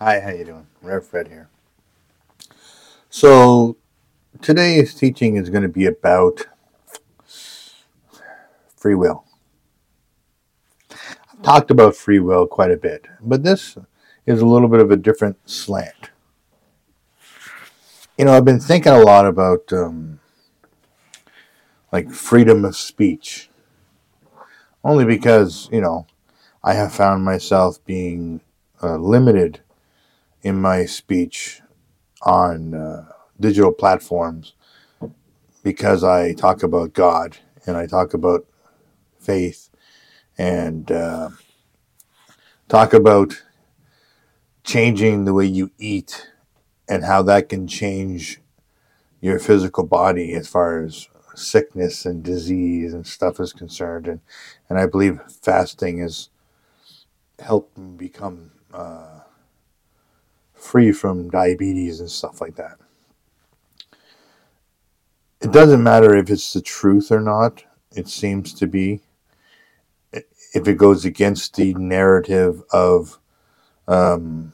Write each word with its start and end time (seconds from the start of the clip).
Hi, 0.00 0.20
how 0.20 0.30
you 0.30 0.44
doing? 0.44 0.68
Rev 0.80 1.04
Fred 1.04 1.26
here. 1.26 1.48
So 3.10 3.76
today's 4.40 4.94
teaching 4.94 5.34
is 5.34 5.50
going 5.50 5.64
to 5.64 5.68
be 5.68 5.86
about 5.86 6.46
free 8.76 8.94
will. 8.94 9.24
I've 10.88 11.42
talked 11.42 11.72
about 11.72 11.96
free 11.96 12.20
will 12.20 12.46
quite 12.46 12.70
a 12.70 12.76
bit, 12.76 13.06
but 13.20 13.42
this 13.42 13.76
is 14.24 14.40
a 14.40 14.46
little 14.46 14.68
bit 14.68 14.78
of 14.78 14.92
a 14.92 14.96
different 14.96 15.36
slant. 15.50 16.10
You 18.16 18.26
know, 18.26 18.34
I've 18.34 18.44
been 18.44 18.60
thinking 18.60 18.92
a 18.92 19.00
lot 19.00 19.26
about 19.26 19.72
um, 19.72 20.20
like 21.90 22.12
freedom 22.12 22.64
of 22.64 22.76
speech, 22.76 23.50
only 24.84 25.04
because 25.04 25.68
you 25.72 25.80
know 25.80 26.06
I 26.62 26.74
have 26.74 26.94
found 26.94 27.24
myself 27.24 27.84
being 27.84 28.42
uh, 28.80 28.96
limited 28.96 29.62
in 30.42 30.60
my 30.60 30.86
speech 30.86 31.60
on 32.22 32.74
uh, 32.74 33.08
digital 33.40 33.72
platforms 33.72 34.54
because 35.62 36.04
I 36.04 36.32
talk 36.34 36.62
about 36.62 36.92
God 36.94 37.38
and 37.66 37.76
I 37.76 37.86
talk 37.86 38.14
about 38.14 38.46
faith 39.20 39.70
and 40.38 40.90
uh, 40.90 41.30
talk 42.68 42.94
about 42.94 43.42
changing 44.64 45.24
the 45.24 45.34
way 45.34 45.46
you 45.46 45.70
eat 45.78 46.28
and 46.88 47.04
how 47.04 47.22
that 47.22 47.48
can 47.48 47.66
change 47.68 48.40
your 49.20 49.38
physical 49.38 49.84
body 49.86 50.34
as 50.34 50.48
far 50.48 50.82
as 50.84 51.08
sickness 51.34 52.06
and 52.06 52.22
disease 52.24 52.94
and 52.94 53.06
stuff 53.06 53.40
is 53.40 53.52
concerned. 53.52 54.08
And 54.08 54.20
and 54.68 54.78
I 54.78 54.86
believe 54.86 55.20
fasting 55.42 55.98
has 56.00 56.30
helped 57.38 57.78
me 57.78 57.96
become 57.96 58.52
uh, 58.72 59.20
free 60.58 60.92
from 60.92 61.30
diabetes 61.30 62.00
and 62.00 62.10
stuff 62.10 62.40
like 62.40 62.56
that. 62.56 62.78
It 65.40 65.52
doesn't 65.52 65.82
matter 65.82 66.16
if 66.16 66.30
it's 66.30 66.52
the 66.52 66.60
truth 66.60 67.12
or 67.12 67.20
not, 67.20 67.64
it 67.92 68.08
seems 68.08 68.52
to 68.54 68.66
be. 68.66 69.00
If 70.12 70.66
it 70.66 70.78
goes 70.78 71.04
against 71.04 71.56
the 71.56 71.74
narrative 71.74 72.62
of 72.72 73.18
um, 73.86 74.52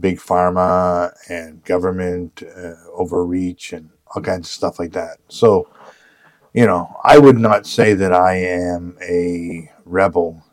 big 0.00 0.18
pharma 0.18 1.12
and 1.28 1.64
government 1.64 2.42
uh, 2.42 2.74
overreach 2.92 3.72
and 3.72 3.90
all 4.14 4.22
kinds 4.22 4.48
of 4.48 4.52
stuff 4.52 4.78
like 4.78 4.92
that. 4.92 5.18
So, 5.28 5.68
you 6.52 6.66
know, 6.66 6.96
I 7.02 7.18
would 7.18 7.38
not 7.38 7.66
say 7.66 7.94
that 7.94 8.12
I 8.12 8.36
am 8.36 8.96
a 9.02 9.70
rebel. 9.84 10.44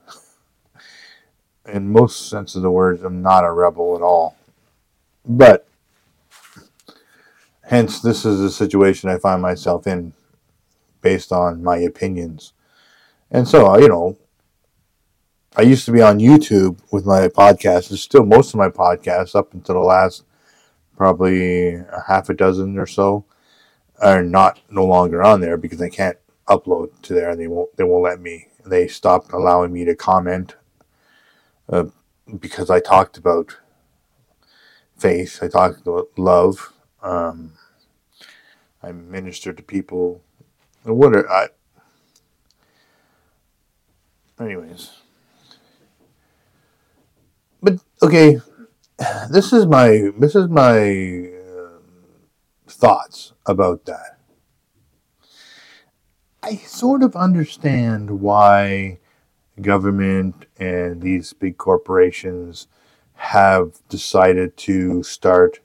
In 1.67 1.91
most 1.91 2.29
sense 2.29 2.55
of 2.55 2.61
the 2.61 2.71
word, 2.71 3.01
I'm 3.03 3.21
not 3.21 3.43
a 3.43 3.51
rebel 3.51 3.95
at 3.95 4.01
all. 4.01 4.35
But 5.29 5.67
hence, 7.61 8.01
this 8.01 8.25
is 8.25 8.39
the 8.39 8.49
situation 8.49 9.11
I 9.11 9.19
find 9.19 9.43
myself 9.43 9.85
in 9.85 10.13
based 11.01 11.31
on 11.31 11.63
my 11.63 11.77
opinions. 11.77 12.53
And 13.29 13.47
so, 13.47 13.77
you 13.77 13.87
know, 13.87 14.17
I 15.55 15.61
used 15.61 15.85
to 15.85 15.91
be 15.91 16.01
on 16.01 16.17
YouTube 16.17 16.79
with 16.91 17.05
my 17.05 17.27
podcast. 17.27 17.91
It's 17.91 18.01
still 18.01 18.25
most 18.25 18.55
of 18.55 18.57
my 18.57 18.69
podcasts 18.69 19.35
up 19.35 19.53
until 19.53 19.75
the 19.75 19.81
last 19.81 20.23
probably 20.97 21.75
a 21.75 22.03
half 22.07 22.29
a 22.29 22.33
dozen 22.33 22.79
or 22.79 22.87
so 22.87 23.23
are 24.01 24.23
not 24.23 24.59
no 24.71 24.83
longer 24.83 25.21
on 25.21 25.41
there 25.41 25.57
because 25.57 25.81
I 25.81 25.89
can't 25.89 26.17
upload 26.47 26.89
to 27.03 27.13
there 27.13 27.29
and 27.29 27.39
they 27.39 27.47
won't 27.47 27.75
they 27.77 27.83
won't 27.83 28.03
let 28.03 28.19
me. 28.19 28.47
They 28.65 28.87
stopped 28.87 29.31
allowing 29.31 29.71
me 29.71 29.85
to 29.85 29.95
comment 29.95 30.55
uh, 31.71 31.85
because 32.39 32.71
I 32.71 32.79
talked 32.79 33.17
about 33.17 33.57
faith. 34.99 35.39
I 35.41 35.47
talked 35.47 35.81
about 35.81 36.09
love. 36.17 36.73
Um, 37.01 37.53
I 38.83 38.91
minister 38.91 39.53
to 39.53 39.63
people. 39.63 40.21
What 40.83 41.15
are 41.15 41.29
I? 41.29 41.47
Anyways, 44.39 44.91
but 47.61 47.79
okay, 48.01 48.39
this 49.29 49.51
is 49.51 49.65
my 49.65 50.11
this 50.17 50.35
is 50.35 50.47
my 50.47 51.29
uh, 51.29 51.79
thoughts 52.67 53.33
about 53.45 53.85
that. 53.85 54.19
I 56.41 56.55
sort 56.55 57.03
of 57.03 57.17
understand 57.17 58.21
why 58.21 58.99
government 59.61 60.45
and 60.57 61.01
these 61.01 61.33
big 61.33 61.57
corporations 61.57 62.67
have 63.19 63.73
decided 63.89 64.55
to 64.55 65.03
start 65.03 65.59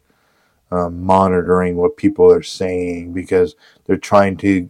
um, 0.73 1.05
monitoring 1.05 1.77
what 1.77 1.97
people 1.97 2.31
are 2.31 2.43
saying 2.43 3.13
because 3.13 3.55
they're 3.85 3.97
trying 3.97 4.37
to, 4.39 4.69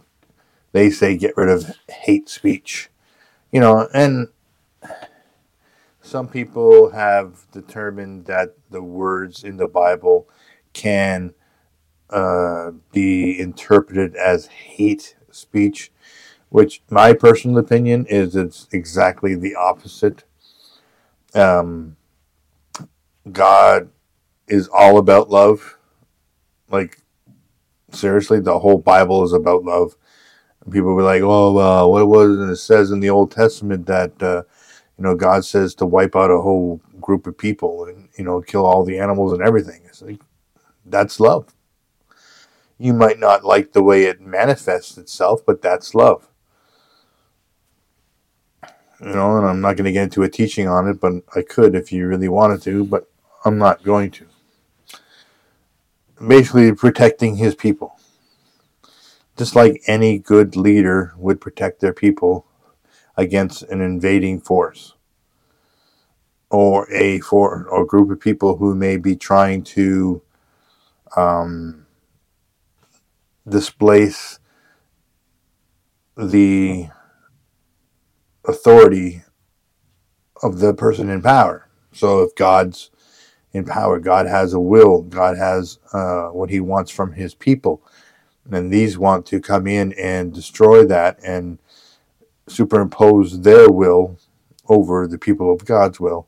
they 0.71 0.91
say, 0.91 1.17
get 1.17 1.35
rid 1.35 1.49
of 1.49 1.75
hate 1.89 2.29
speech. 2.29 2.89
You 3.51 3.59
know, 3.59 3.87
and 3.93 4.27
some 5.99 6.27
people 6.27 6.91
have 6.91 7.49
determined 7.51 8.25
that 8.25 8.55
the 8.69 8.83
words 8.83 9.43
in 9.43 9.57
the 9.57 9.67
Bible 9.67 10.29
can 10.73 11.33
uh, 12.11 12.69
be 12.91 13.39
interpreted 13.39 14.15
as 14.15 14.45
hate 14.45 15.15
speech, 15.31 15.91
which 16.49 16.83
my 16.91 17.13
personal 17.13 17.57
opinion 17.57 18.05
is 18.07 18.35
it's 18.35 18.67
exactly 18.71 19.33
the 19.33 19.55
opposite. 19.55 20.23
Um, 21.33 21.97
God 23.31 23.89
is 24.47 24.67
all 24.67 24.97
about 24.97 25.29
love. 25.29 25.77
Like, 26.69 26.99
seriously, 27.91 28.39
the 28.39 28.59
whole 28.59 28.77
Bible 28.77 29.23
is 29.23 29.33
about 29.33 29.63
love. 29.63 29.95
And 30.63 30.73
people 30.73 30.93
were 30.93 31.03
like, 31.03 31.21
oh, 31.21 31.57
uh, 31.57 31.87
what 31.87 32.07
was 32.07 32.37
it? 32.37 32.51
It 32.51 32.57
says 32.57 32.91
in 32.91 32.99
the 32.99 33.09
Old 33.09 33.31
Testament 33.31 33.85
that, 33.87 34.21
uh, 34.21 34.43
you 34.97 35.03
know, 35.03 35.15
God 35.15 35.45
says 35.45 35.75
to 35.75 35.85
wipe 35.85 36.15
out 36.15 36.31
a 36.31 36.41
whole 36.41 36.81
group 37.01 37.27
of 37.27 37.37
people 37.37 37.85
and, 37.85 38.09
you 38.17 38.23
know, 38.23 38.41
kill 38.41 38.65
all 38.65 38.83
the 38.83 38.99
animals 38.99 39.33
and 39.33 39.41
everything. 39.41 39.81
It's 39.85 40.01
like, 40.01 40.21
that's 40.85 41.19
love. 41.19 41.53
You 42.77 42.93
might 42.93 43.19
not 43.19 43.43
like 43.43 43.71
the 43.71 43.83
way 43.83 44.03
it 44.03 44.21
manifests 44.21 44.97
itself, 44.97 45.45
but 45.45 45.61
that's 45.61 45.95
love. 45.95 46.27
You 49.01 49.13
know, 49.13 49.37
and 49.37 49.45
I'm 49.45 49.61
not 49.61 49.75
going 49.75 49.85
to 49.85 49.91
get 49.91 50.03
into 50.03 50.23
a 50.23 50.29
teaching 50.29 50.67
on 50.67 50.87
it, 50.87 50.99
but 50.99 51.13
I 51.35 51.41
could 51.41 51.75
if 51.75 51.91
you 51.91 52.07
really 52.07 52.29
wanted 52.29 52.61
to, 52.63 52.85
but 52.85 53.09
I'm 53.45 53.59
not 53.59 53.83
going 53.83 54.11
to. 54.11 54.27
Basically, 56.27 56.73
protecting 56.73 57.37
his 57.37 57.55
people. 57.55 57.99
Just 59.37 59.55
like 59.55 59.81
any 59.87 60.19
good 60.19 60.55
leader 60.55 61.13
would 61.17 61.41
protect 61.41 61.81
their 61.81 61.93
people 61.93 62.45
against 63.17 63.63
an 63.63 63.81
invading 63.81 64.41
force 64.41 64.95
or 66.49 66.91
a 66.91 67.19
for 67.19 67.67
or 67.69 67.85
group 67.85 68.09
of 68.11 68.19
people 68.19 68.57
who 68.57 68.75
may 68.75 68.97
be 68.97 69.15
trying 69.15 69.63
to 69.63 70.21
um, 71.17 71.85
displace 73.47 74.39
the 76.17 76.87
authority 78.47 79.23
of 80.43 80.59
the 80.59 80.73
person 80.73 81.09
in 81.09 81.21
power. 81.21 81.67
So 81.93 82.21
if 82.23 82.35
God's 82.35 82.91
in 83.55 83.63
power. 83.63 83.99
God 83.99 84.27
has 84.27 84.53
a 84.53 84.59
will. 84.59 85.01
God 85.01 85.37
has 85.37 85.79
uh, 85.93 86.27
what 86.27 86.49
He 86.49 86.59
wants 86.59 86.91
from 86.91 87.13
His 87.13 87.33
people, 87.33 87.81
and 88.51 88.71
these 88.71 88.97
want 88.97 89.25
to 89.27 89.39
come 89.39 89.65
in 89.65 89.93
and 89.93 90.33
destroy 90.33 90.85
that 90.85 91.19
and 91.23 91.57
superimpose 92.47 93.41
their 93.41 93.69
will 93.69 94.19
over 94.67 95.07
the 95.07 95.17
people 95.17 95.53
of 95.53 95.65
God's 95.65 95.99
will, 96.01 96.27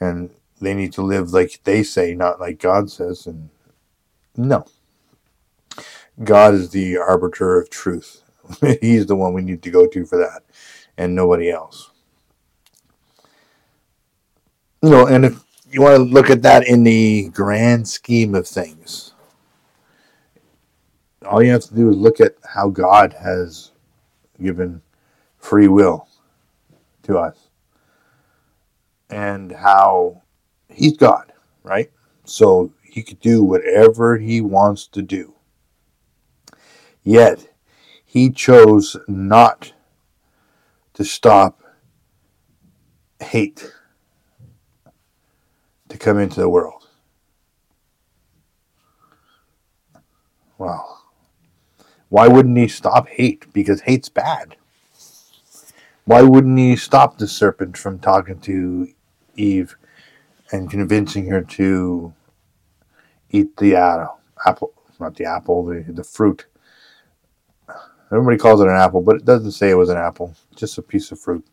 and 0.00 0.30
they 0.60 0.74
need 0.74 0.92
to 0.94 1.02
live 1.02 1.32
like 1.32 1.60
they 1.62 1.84
say, 1.84 2.14
not 2.14 2.40
like 2.40 2.58
God 2.58 2.90
says. 2.90 3.26
And 3.26 3.50
no, 4.36 4.66
God 6.22 6.54
is 6.54 6.70
the 6.70 6.98
arbiter 6.98 7.60
of 7.60 7.70
truth. 7.70 8.22
He's 8.80 9.06
the 9.06 9.16
one 9.16 9.32
we 9.32 9.42
need 9.42 9.62
to 9.62 9.70
go 9.70 9.86
to 9.86 10.04
for 10.04 10.18
that, 10.18 10.42
and 10.96 11.14
nobody 11.14 11.50
else. 11.50 11.90
You 14.82 14.90
know, 14.90 15.06
and 15.06 15.24
if 15.24 15.44
you 15.70 15.82
want 15.82 15.96
to 15.96 16.02
look 16.02 16.30
at 16.30 16.42
that 16.42 16.66
in 16.66 16.82
the 16.82 17.28
grand 17.30 17.86
scheme 17.88 18.34
of 18.34 18.46
things. 18.46 19.12
All 21.26 21.42
you 21.42 21.50
have 21.50 21.64
to 21.64 21.74
do 21.74 21.90
is 21.90 21.96
look 21.96 22.20
at 22.20 22.36
how 22.44 22.68
God 22.68 23.12
has 23.12 23.72
given 24.40 24.80
free 25.36 25.68
will 25.68 26.08
to 27.02 27.18
us 27.18 27.48
and 29.10 29.52
how 29.52 30.22
He's 30.68 30.96
God, 30.96 31.32
right? 31.62 31.90
So 32.24 32.72
He 32.82 33.02
could 33.02 33.20
do 33.20 33.42
whatever 33.42 34.16
He 34.16 34.40
wants 34.40 34.86
to 34.88 35.02
do. 35.02 35.34
Yet, 37.02 37.46
He 38.04 38.30
chose 38.30 38.96
not 39.06 39.72
to 40.94 41.04
stop 41.04 41.62
hate 43.20 43.72
to 45.88 45.98
come 45.98 46.18
into 46.18 46.40
the 46.40 46.48
world. 46.48 46.86
Well, 50.58 51.04
why 52.08 52.26
wouldn't 52.26 52.56
he 52.58 52.68
stop 52.68 53.08
hate? 53.08 53.52
Because 53.52 53.82
hate's 53.82 54.08
bad. 54.08 54.56
Why 56.04 56.22
wouldn't 56.22 56.58
he 56.58 56.74
stop 56.74 57.18
the 57.18 57.28
serpent 57.28 57.76
from 57.76 57.98
talking 57.98 58.40
to 58.40 58.88
Eve 59.36 59.76
and 60.50 60.70
convincing 60.70 61.26
her 61.26 61.42
to 61.42 62.14
eat 63.30 63.56
the 63.58 63.76
apple, 63.76 64.72
not 64.98 65.16
the 65.16 65.26
apple, 65.26 65.66
the, 65.66 65.84
the 65.86 66.02
fruit? 66.02 66.46
Everybody 68.10 68.38
calls 68.38 68.62
it 68.62 68.68
an 68.68 68.76
apple, 68.76 69.02
but 69.02 69.16
it 69.16 69.26
doesn't 69.26 69.52
say 69.52 69.68
it 69.68 69.74
was 69.74 69.90
an 69.90 69.98
apple, 69.98 70.34
just 70.56 70.78
a 70.78 70.82
piece 70.82 71.12
of 71.12 71.20
fruit. 71.20 71.46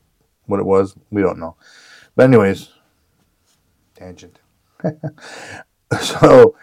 What 0.45 0.61
it 0.61 0.65
was, 0.65 0.95
we 1.11 1.21
don't 1.21 1.37
know. 1.37 1.57
But, 2.15 2.23
anyways, 2.23 2.69
tangent. 3.95 4.39
so, 6.01 6.55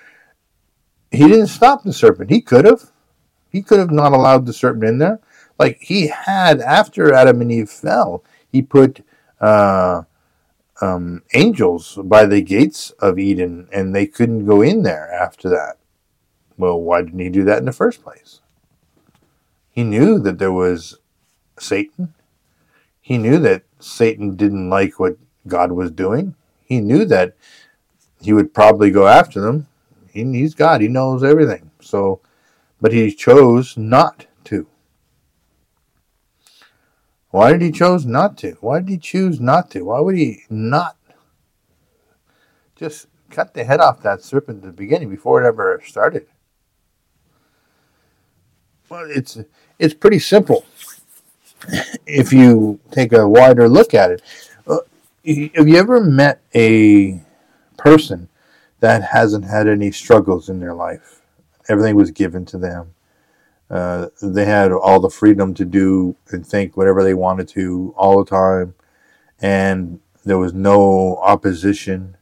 he 1.12 1.28
didn't 1.28 1.48
stop 1.48 1.82
the 1.82 1.92
serpent. 1.92 2.30
He 2.30 2.40
could 2.40 2.64
have. 2.64 2.90
He 3.50 3.62
could 3.62 3.78
have 3.78 3.90
not 3.90 4.12
allowed 4.12 4.46
the 4.46 4.52
serpent 4.52 4.84
in 4.84 4.98
there. 4.98 5.20
Like 5.58 5.78
he 5.80 6.08
had 6.08 6.60
after 6.60 7.12
Adam 7.12 7.42
and 7.42 7.52
Eve 7.52 7.68
fell, 7.68 8.24
he 8.50 8.62
put 8.62 9.04
uh, 9.40 10.02
um, 10.80 11.22
angels 11.34 11.98
by 12.02 12.24
the 12.24 12.40
gates 12.40 12.90
of 12.92 13.18
Eden, 13.18 13.68
and 13.72 13.94
they 13.94 14.06
couldn't 14.06 14.46
go 14.46 14.62
in 14.62 14.82
there 14.82 15.12
after 15.12 15.50
that. 15.50 15.76
Well, 16.56 16.80
why 16.80 17.02
didn't 17.02 17.20
he 17.20 17.28
do 17.28 17.44
that 17.44 17.58
in 17.58 17.66
the 17.66 17.72
first 17.72 18.02
place? 18.02 18.40
He 19.70 19.84
knew 19.84 20.18
that 20.18 20.38
there 20.38 20.52
was 20.52 20.98
Satan. 21.58 22.14
He 23.00 23.18
knew 23.18 23.38
that 23.38 23.64
Satan 23.78 24.36
didn't 24.36 24.70
like 24.70 24.98
what 24.98 25.16
God 25.46 25.72
was 25.72 25.90
doing. 25.90 26.36
He 26.72 26.80
knew 26.80 27.04
that 27.04 27.34
he 28.22 28.32
would 28.32 28.54
probably 28.54 28.90
go 28.90 29.06
after 29.06 29.42
them. 29.42 29.66
He, 30.10 30.24
he's 30.24 30.54
God. 30.54 30.80
He 30.80 30.88
knows 30.88 31.22
everything. 31.22 31.70
So, 31.82 32.20
but 32.80 32.94
he 32.94 33.12
chose 33.12 33.76
not 33.76 34.26
to. 34.44 34.66
Why 37.28 37.52
did 37.52 37.60
he 37.60 37.70
choose 37.70 38.06
not 38.06 38.38
to? 38.38 38.52
Why 38.62 38.78
did 38.80 38.88
he 38.88 38.96
choose 38.96 39.38
not 39.38 39.70
to? 39.72 39.84
Why 39.84 40.00
would 40.00 40.16
he 40.16 40.44
not 40.48 40.96
just 42.74 43.08
cut 43.28 43.52
the 43.52 43.64
head 43.64 43.80
off 43.80 44.02
that 44.02 44.22
serpent 44.22 44.64
at 44.64 44.64
the 44.64 44.72
beginning 44.72 45.10
before 45.10 45.42
it 45.42 45.46
ever 45.46 45.82
started? 45.86 46.26
Well, 48.88 49.10
it's 49.10 49.38
it's 49.78 49.94
pretty 49.94 50.20
simple 50.20 50.64
if 52.06 52.32
you 52.32 52.80
take 52.90 53.12
a 53.12 53.28
wider 53.28 53.68
look 53.68 53.92
at 53.92 54.10
it. 54.10 54.22
Have 55.24 55.68
you 55.68 55.76
ever 55.76 56.00
met 56.00 56.42
a 56.54 57.22
person 57.76 58.28
that 58.80 59.02
hasn't 59.02 59.44
had 59.44 59.68
any 59.68 59.92
struggles 59.92 60.48
in 60.48 60.60
their 60.60 60.74
life? 60.74 61.22
Everything 61.68 61.94
was 61.96 62.10
given 62.10 62.44
to 62.46 62.58
them 62.58 62.94
uh, 63.72 64.08
they 64.20 64.44
had 64.44 64.70
all 64.70 65.00
the 65.00 65.08
freedom 65.08 65.54
to 65.54 65.64
do 65.64 66.14
and 66.30 66.46
think 66.46 66.76
whatever 66.76 67.02
they 67.02 67.14
wanted 67.14 67.48
to 67.48 67.94
all 67.96 68.22
the 68.22 68.30
time, 68.30 68.74
and 69.40 69.98
there 70.26 70.36
was 70.36 70.52
no 70.52 71.16
opposition. 71.16 72.18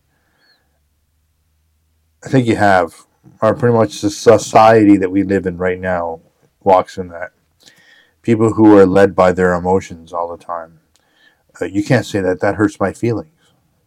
I 2.24 2.28
think 2.28 2.46
you 2.46 2.54
have, 2.54 3.04
or 3.42 3.52
pretty 3.54 3.74
much 3.74 4.00
the 4.00 4.10
society 4.10 4.96
that 4.98 5.10
we 5.10 5.24
live 5.24 5.44
in 5.44 5.56
right 5.56 5.80
now 5.80 6.20
walks 6.62 6.96
in 6.96 7.08
that. 7.08 7.32
People 8.22 8.52
who 8.52 8.78
are 8.78 8.86
led 8.86 9.16
by 9.16 9.32
their 9.32 9.54
emotions 9.54 10.12
all 10.12 10.28
the 10.28 10.42
time. 10.42 10.78
Uh, 11.60 11.66
you 11.66 11.84
can't 11.84 12.06
say 12.06 12.20
that. 12.20 12.40
That 12.40 12.56
hurts 12.56 12.78
my 12.78 12.92
feelings. 12.92 13.32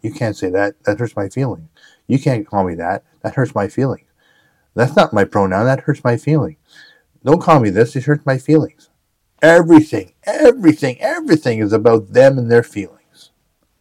You 0.02 0.12
can't 0.12 0.36
say 0.36 0.50
that. 0.50 0.84
That 0.84 1.00
hurts 1.00 1.16
my 1.16 1.30
feelings. 1.30 1.70
You 2.08 2.20
can't 2.20 2.48
call 2.48 2.64
me 2.64 2.76
that. 2.76 3.04
That 3.22 3.36
hurts 3.36 3.56
my 3.56 3.68
feelings. 3.68 4.08
That's 4.76 4.96
not 4.96 5.14
my 5.14 5.24
pronoun. 5.24 5.66
That 5.66 5.82
hurts 5.82 6.04
my 6.04 6.18
feelings. 6.18 6.58
Don't 7.24 7.42
call 7.42 7.60
me 7.60 7.70
this. 7.70 7.96
It 7.96 8.04
hurts 8.04 8.26
my 8.26 8.38
feelings. 8.38 8.90
Everything, 9.42 10.14
everything, 10.24 11.00
everything 11.02 11.60
is 11.60 11.74
about 11.74 12.14
them 12.14 12.38
and 12.38 12.50
their 12.52 12.64
feelings. 12.64 13.32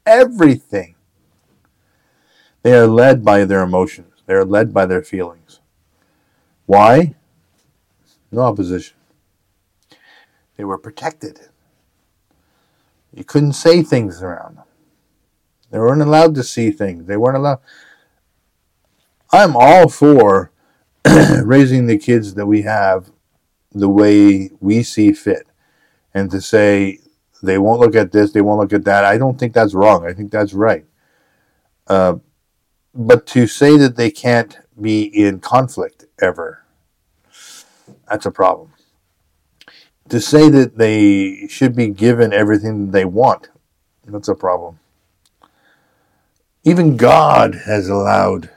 Everything. 0.04 0.96
They 2.62 2.74
are 2.74 2.86
led 2.86 3.24
by 3.24 3.44
their 3.44 3.62
emotions. 3.62 4.22
They 4.26 4.34
are 4.34 4.44
led 4.44 4.72
by 4.72 4.86
their 4.86 5.02
feelings. 5.02 5.60
Why? 6.66 7.14
No 8.30 8.42
opposition. 8.42 8.96
They 10.56 10.64
were 10.64 10.78
protected. 10.78 11.48
You 13.14 13.24
couldn't 13.24 13.52
say 13.52 13.82
things 13.82 14.22
around 14.22 14.56
them. 14.56 14.64
They 15.70 15.78
weren't 15.78 16.02
allowed 16.02 16.34
to 16.36 16.42
see 16.42 16.70
things. 16.70 17.06
They 17.06 17.16
weren't 17.16 17.36
allowed. 17.36 17.60
I'm 19.32 19.56
all 19.56 19.88
for 19.88 20.52
raising 21.42 21.86
the 21.86 21.98
kids 21.98 22.34
that 22.34 22.46
we 22.46 22.62
have 22.62 23.10
the 23.72 23.88
way 23.88 24.50
we 24.60 24.82
see 24.82 25.12
fit. 25.12 25.46
And 26.14 26.30
to 26.30 26.40
say 26.40 26.98
they 27.42 27.58
won't 27.58 27.80
look 27.80 27.94
at 27.96 28.12
this, 28.12 28.32
they 28.32 28.42
won't 28.42 28.60
look 28.60 28.72
at 28.72 28.84
that, 28.84 29.04
I 29.04 29.18
don't 29.18 29.38
think 29.38 29.54
that's 29.54 29.74
wrong. 29.74 30.06
I 30.06 30.12
think 30.12 30.30
that's 30.30 30.52
right. 30.52 30.84
Uh, 31.86 32.16
but 32.94 33.26
to 33.28 33.46
say 33.46 33.76
that 33.78 33.96
they 33.96 34.10
can't 34.10 34.58
be 34.80 35.02
in 35.02 35.40
conflict 35.40 36.04
ever, 36.20 36.64
that's 38.08 38.26
a 38.26 38.30
problem. 38.30 38.72
To 40.08 40.20
say 40.20 40.50
that 40.50 40.76
they 40.76 41.46
should 41.48 41.74
be 41.74 41.88
given 41.88 42.32
everything 42.32 42.90
they 42.90 43.04
want, 43.04 43.48
that's 44.04 44.28
a 44.28 44.34
problem. 44.34 44.78
Even 46.64 46.96
God 46.96 47.54
has 47.66 47.88
allowed 47.88 48.50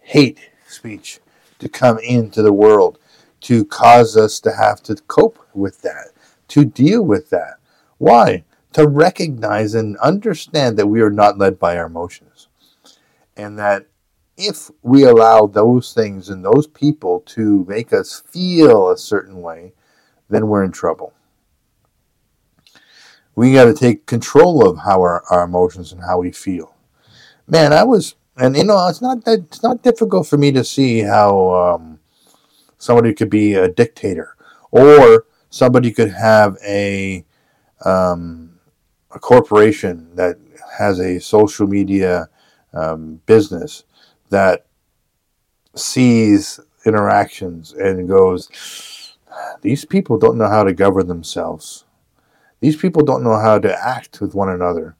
hate 0.00 0.50
speech 0.66 1.20
to 1.58 1.68
come 1.68 1.98
into 2.00 2.42
the 2.42 2.52
world 2.52 2.98
to 3.42 3.64
cause 3.64 4.16
us 4.16 4.40
to 4.40 4.52
have 4.52 4.82
to 4.82 4.94
cope 5.06 5.38
with 5.54 5.82
that, 5.82 6.08
to 6.48 6.64
deal 6.64 7.02
with 7.02 7.30
that. 7.30 7.54
Why? 7.98 8.44
To 8.74 8.86
recognize 8.86 9.74
and 9.74 9.96
understand 9.98 10.76
that 10.78 10.86
we 10.86 11.00
are 11.00 11.10
not 11.10 11.38
led 11.38 11.58
by 11.58 11.76
our 11.76 11.86
emotions. 11.86 12.48
And 13.36 13.58
that 13.58 13.86
if 14.36 14.70
we 14.82 15.04
allow 15.04 15.46
those 15.46 15.92
things 15.92 16.28
and 16.28 16.44
those 16.44 16.66
people 16.66 17.20
to 17.26 17.64
make 17.68 17.92
us 17.92 18.22
feel 18.26 18.90
a 18.90 18.98
certain 18.98 19.40
way, 19.40 19.72
then 20.30 20.48
we're 20.48 20.64
in 20.64 20.72
trouble. 20.72 21.12
We 23.34 23.52
got 23.52 23.66
to 23.66 23.74
take 23.74 24.06
control 24.06 24.68
of 24.68 24.78
how 24.78 25.00
our, 25.00 25.22
our 25.30 25.44
emotions 25.44 25.92
and 25.92 26.02
how 26.02 26.18
we 26.18 26.32
feel. 26.32 26.74
Man, 27.46 27.72
I 27.72 27.84
was, 27.84 28.14
and 28.36 28.56
you 28.56 28.64
know, 28.64 28.88
it's 28.88 29.02
not 29.02 29.24
that 29.24 29.40
it's 29.40 29.62
not 29.62 29.82
difficult 29.82 30.26
for 30.26 30.36
me 30.36 30.52
to 30.52 30.64
see 30.64 31.00
how 31.00 31.50
um, 31.54 32.00
somebody 32.78 33.12
could 33.14 33.30
be 33.30 33.54
a 33.54 33.68
dictator, 33.68 34.36
or 34.70 35.26
somebody 35.50 35.90
could 35.90 36.10
have 36.10 36.56
a 36.66 37.24
um, 37.84 38.58
a 39.10 39.18
corporation 39.18 40.14
that 40.14 40.36
has 40.78 41.00
a 41.00 41.18
social 41.18 41.66
media 41.66 42.28
um, 42.72 43.20
business 43.26 43.84
that 44.28 44.66
sees 45.74 46.60
interactions 46.86 47.72
and 47.72 48.08
goes, 48.08 48.48
these 49.62 49.84
people 49.84 50.18
don't 50.18 50.38
know 50.38 50.48
how 50.48 50.64
to 50.64 50.72
govern 50.72 51.08
themselves. 51.08 51.84
These 52.60 52.76
people 52.76 53.04
don't 53.04 53.24
know 53.24 53.38
how 53.38 53.58
to 53.58 53.86
act 53.86 54.20
with 54.20 54.34
one 54.34 54.48
another. 54.48 54.96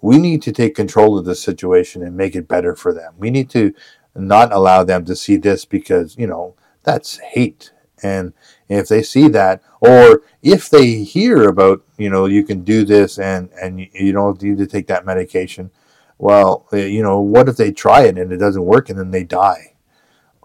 We 0.00 0.18
need 0.18 0.42
to 0.42 0.52
take 0.52 0.74
control 0.74 1.16
of 1.18 1.24
this 1.24 1.42
situation 1.42 2.02
and 2.02 2.16
make 2.16 2.34
it 2.34 2.48
better 2.48 2.74
for 2.74 2.92
them. 2.92 3.14
We 3.16 3.30
need 3.30 3.48
to 3.50 3.72
not 4.14 4.52
allow 4.52 4.84
them 4.84 5.04
to 5.06 5.16
see 5.16 5.36
this 5.36 5.64
because, 5.64 6.16
you 6.18 6.26
know, 6.26 6.54
that's 6.82 7.18
hate. 7.18 7.72
And 8.02 8.34
if 8.68 8.88
they 8.88 9.02
see 9.02 9.28
that, 9.28 9.62
or 9.80 10.22
if 10.42 10.68
they 10.68 11.02
hear 11.04 11.48
about, 11.48 11.82
you 11.96 12.10
know, 12.10 12.26
you 12.26 12.44
can 12.44 12.62
do 12.64 12.84
this 12.84 13.18
and, 13.18 13.48
and 13.60 13.80
you 13.80 14.12
don't 14.12 14.42
need 14.42 14.58
to 14.58 14.66
take 14.66 14.88
that 14.88 15.06
medication, 15.06 15.70
well, 16.18 16.66
eh, 16.72 16.86
you 16.86 17.02
know, 17.02 17.20
what 17.20 17.48
if 17.48 17.56
they 17.56 17.72
try 17.72 18.02
it 18.02 18.18
and 18.18 18.32
it 18.32 18.36
doesn't 18.36 18.64
work 18.64 18.90
and 18.90 18.98
then 18.98 19.10
they 19.10 19.24
die? 19.24 19.74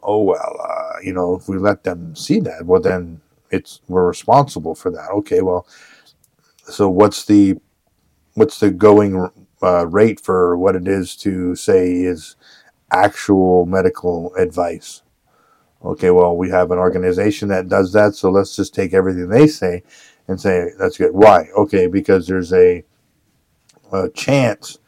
Oh, 0.02 0.24
well, 0.24 0.56
uh, 0.64 1.00
you 1.04 1.14
know, 1.14 1.36
if 1.36 1.50
we 1.50 1.58
let 1.58 1.84
them 1.84 2.16
see 2.16 2.40
that, 2.40 2.66
well, 2.66 2.82
then 2.82 3.22
it's, 3.52 3.82
we're 3.88 4.08
responsible 4.08 4.76
for 4.76 4.92
that. 4.92 5.10
Okay, 5.12 5.42
well, 5.42 5.68
so 6.64 6.90
what's 6.90 7.26
the, 7.26 7.58
what's 8.34 8.60
the 8.60 8.72
going 8.72 9.30
uh, 9.62 9.88
rate 9.88 10.20
for 10.20 10.58
what 10.58 10.76
it 10.76 10.88
is 10.88 11.16
to 11.18 11.56
say 11.56 12.02
is 12.02 12.36
actual 12.92 13.66
medical 13.66 14.34
advice? 14.36 15.02
okay, 15.84 16.12
well, 16.12 16.36
we 16.36 16.50
have 16.50 16.72
an 16.72 16.78
organization 16.78 17.48
that 17.50 17.70
does 17.70 17.94
that, 17.94 18.16
so 18.16 18.30
let's 18.30 18.56
just 18.56 18.74
take 18.74 18.94
everything 18.94 19.30
they 19.30 19.48
say 19.48 19.84
and 20.28 20.40
say 20.40 20.72
that's 20.78 20.98
good. 20.98 21.14
Why? 21.14 21.48
Okay, 21.56 21.88
because 21.88 22.28
there's 22.28 22.54
a, 22.54 22.84
a 23.92 24.10
chance 24.10 24.80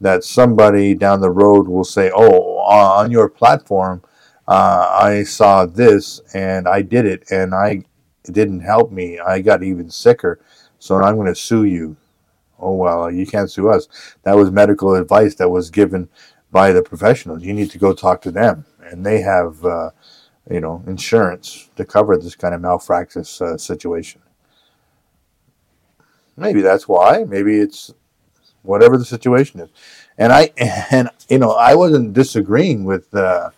that 0.00 0.24
somebody 0.24 0.94
down 0.94 1.20
the 1.20 1.30
road 1.30 1.68
will 1.68 1.84
say, 1.84 2.10
oh, 2.14 2.58
on 2.58 3.10
your 3.10 3.28
platform, 3.28 4.02
uh, 4.46 4.96
I 5.00 5.24
saw 5.24 5.66
this 5.66 6.20
and 6.34 6.68
I 6.68 6.82
did 6.82 7.06
it 7.06 7.30
and 7.30 7.54
I 7.54 7.82
it 8.28 8.34
didn't 8.34 8.60
help 8.60 8.90
me. 8.90 9.18
I 9.18 9.40
got 9.40 9.62
even 9.62 9.90
sicker, 9.90 10.40
so 10.78 10.96
I'm 10.96 11.16
going 11.16 11.26
to 11.26 11.34
sue 11.34 11.64
you. 11.64 11.96
Oh 12.58 12.74
well, 12.74 13.10
you 13.10 13.26
can't 13.26 13.50
sue 13.50 13.68
us. 13.68 13.88
That 14.22 14.36
was 14.36 14.50
medical 14.50 14.94
advice 14.94 15.34
that 15.36 15.48
was 15.50 15.70
given 15.70 16.08
by 16.50 16.72
the 16.72 16.82
professionals. 16.82 17.42
You 17.42 17.52
need 17.52 17.70
to 17.70 17.78
go 17.78 17.92
talk 17.92 18.22
to 18.22 18.30
them, 18.30 18.64
and 18.80 19.04
they 19.04 19.20
have, 19.20 19.64
uh, 19.64 19.90
you 20.50 20.60
know, 20.60 20.82
insurance 20.86 21.68
to 21.76 21.84
cover 21.84 22.16
this 22.16 22.34
kind 22.34 22.54
of 22.54 22.60
malpractice 22.60 23.40
uh, 23.42 23.58
situation. 23.58 24.22
Maybe 26.36 26.60
that's 26.60 26.86
why. 26.86 27.24
Maybe 27.24 27.58
it's 27.58 27.92
whatever 28.62 28.98
the 28.98 29.04
situation 29.04 29.60
is. 29.60 29.70
And 30.18 30.32
I 30.32 30.50
and 30.90 31.10
you 31.28 31.38
know 31.38 31.52
I 31.52 31.74
wasn't 31.74 32.12
disagreeing 32.12 32.84
with 32.84 33.14
uh, 33.14 33.50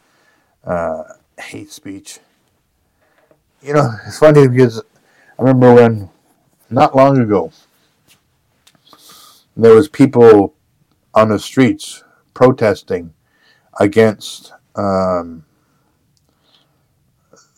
uh, 0.65 1.03
hate 1.39 1.73
speech. 1.73 2.19
You 3.61 3.75
know, 3.75 3.91
it's 4.07 4.21
funny 4.21 4.47
because 4.47 4.81
I 5.37 5.43
remember 5.43 5.75
when 5.75 6.11
not 6.71 6.95
long 6.95 7.19
ago 7.19 7.51
there 9.57 9.75
was 9.75 9.89
people 9.89 10.55
on 11.13 11.31
the 11.31 11.41
streets 11.41 12.05
protesting 12.35 13.15
against 13.81 14.53
um, 14.77 15.45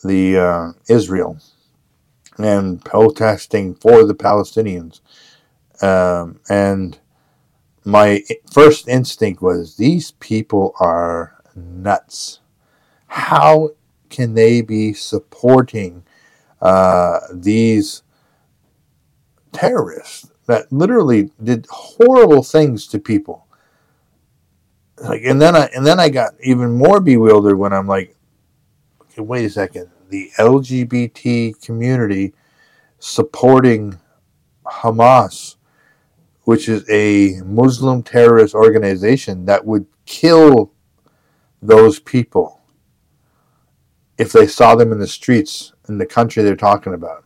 the 0.02 0.38
uh, 0.38 0.73
Israel 0.88 1.38
and 2.38 2.83
protesting 2.83 3.75
for 3.75 4.07
the 4.07 4.14
Palestinians. 4.14 5.00
Um, 5.83 6.40
and 6.49 6.99
my 7.85 8.23
first 8.50 8.88
instinct 8.88 9.42
was 9.42 9.76
these 9.76 10.12
people 10.12 10.75
are 10.80 11.42
nuts. 11.54 12.40
How 13.07 13.71
can 14.11 14.35
they 14.35 14.61
be 14.61 14.93
supporting 14.93 16.05
uh, 16.61 17.21
these 17.33 18.02
terrorists 19.52 20.31
that 20.47 20.71
literally 20.73 21.31
did 21.43 21.67
horrible 21.71 22.43
things 22.43 22.87
to 22.88 22.99
people? 22.99 23.47
Like, 24.99 25.23
and 25.25 25.40
then 25.40 25.57
I 25.57 25.71
and 25.75 25.87
then 25.87 25.99
I 25.99 26.11
got 26.11 26.35
even 26.43 26.76
more 26.76 27.00
bewildered 27.00 27.57
when 27.57 27.73
I'm 27.73 27.87
like, 27.87 28.14
okay, 29.02 29.23
wait 29.23 29.47
a 29.47 29.50
second, 29.50 29.88
the 30.11 30.31
LGBT 30.37 31.62
community 31.62 32.35
supporting 32.99 33.99
Hamas, 34.67 35.57
which 36.43 36.69
is 36.69 36.85
a 36.90 37.40
Muslim 37.45 38.02
terrorist 38.02 38.55
organization 38.55 39.47
that 39.47 39.64
would 39.64 39.87
kill 40.05 40.73
those 41.62 41.99
people 42.00 42.60
if 44.20 44.32
they 44.32 44.46
saw 44.46 44.74
them 44.74 44.92
in 44.92 44.98
the 44.98 45.06
streets 45.06 45.72
in 45.88 45.96
the 45.96 46.04
country 46.04 46.42
they're 46.42 46.54
talking 46.54 46.92
about. 46.92 47.24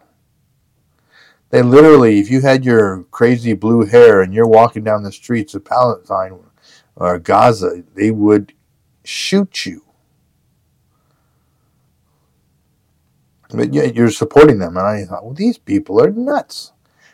They 1.51 1.61
literally, 1.61 2.21
if 2.21 2.31
you 2.31 2.41
had 2.41 2.65
your 2.65 3.03
crazy 3.11 3.53
blue 3.53 3.85
hair 3.85 4.23
and 4.23 4.33
you're 4.33 4.47
walking 4.47 4.85
down 4.85 5.03
the 5.03 5.11
streets 5.11 5.57
of 5.57 5.65
Palestine 5.65 6.39
or 6.95 7.19
Gaza, 7.19 7.83
they 7.97 8.13
would 8.13 8.53
shoot 9.03 9.67
you. 9.67 9.83
But 13.51 13.75
yet 13.75 13.97
you're 13.97 14.11
supporting 14.11 14.61
them. 14.61 14.77
And 14.77 14.87
I 14.87 15.05
thought, 15.05 15.25
well, 15.25 15.35
these 15.35 15.59
people 15.59 16.01
are 16.01 16.11
nuts. 16.11 16.73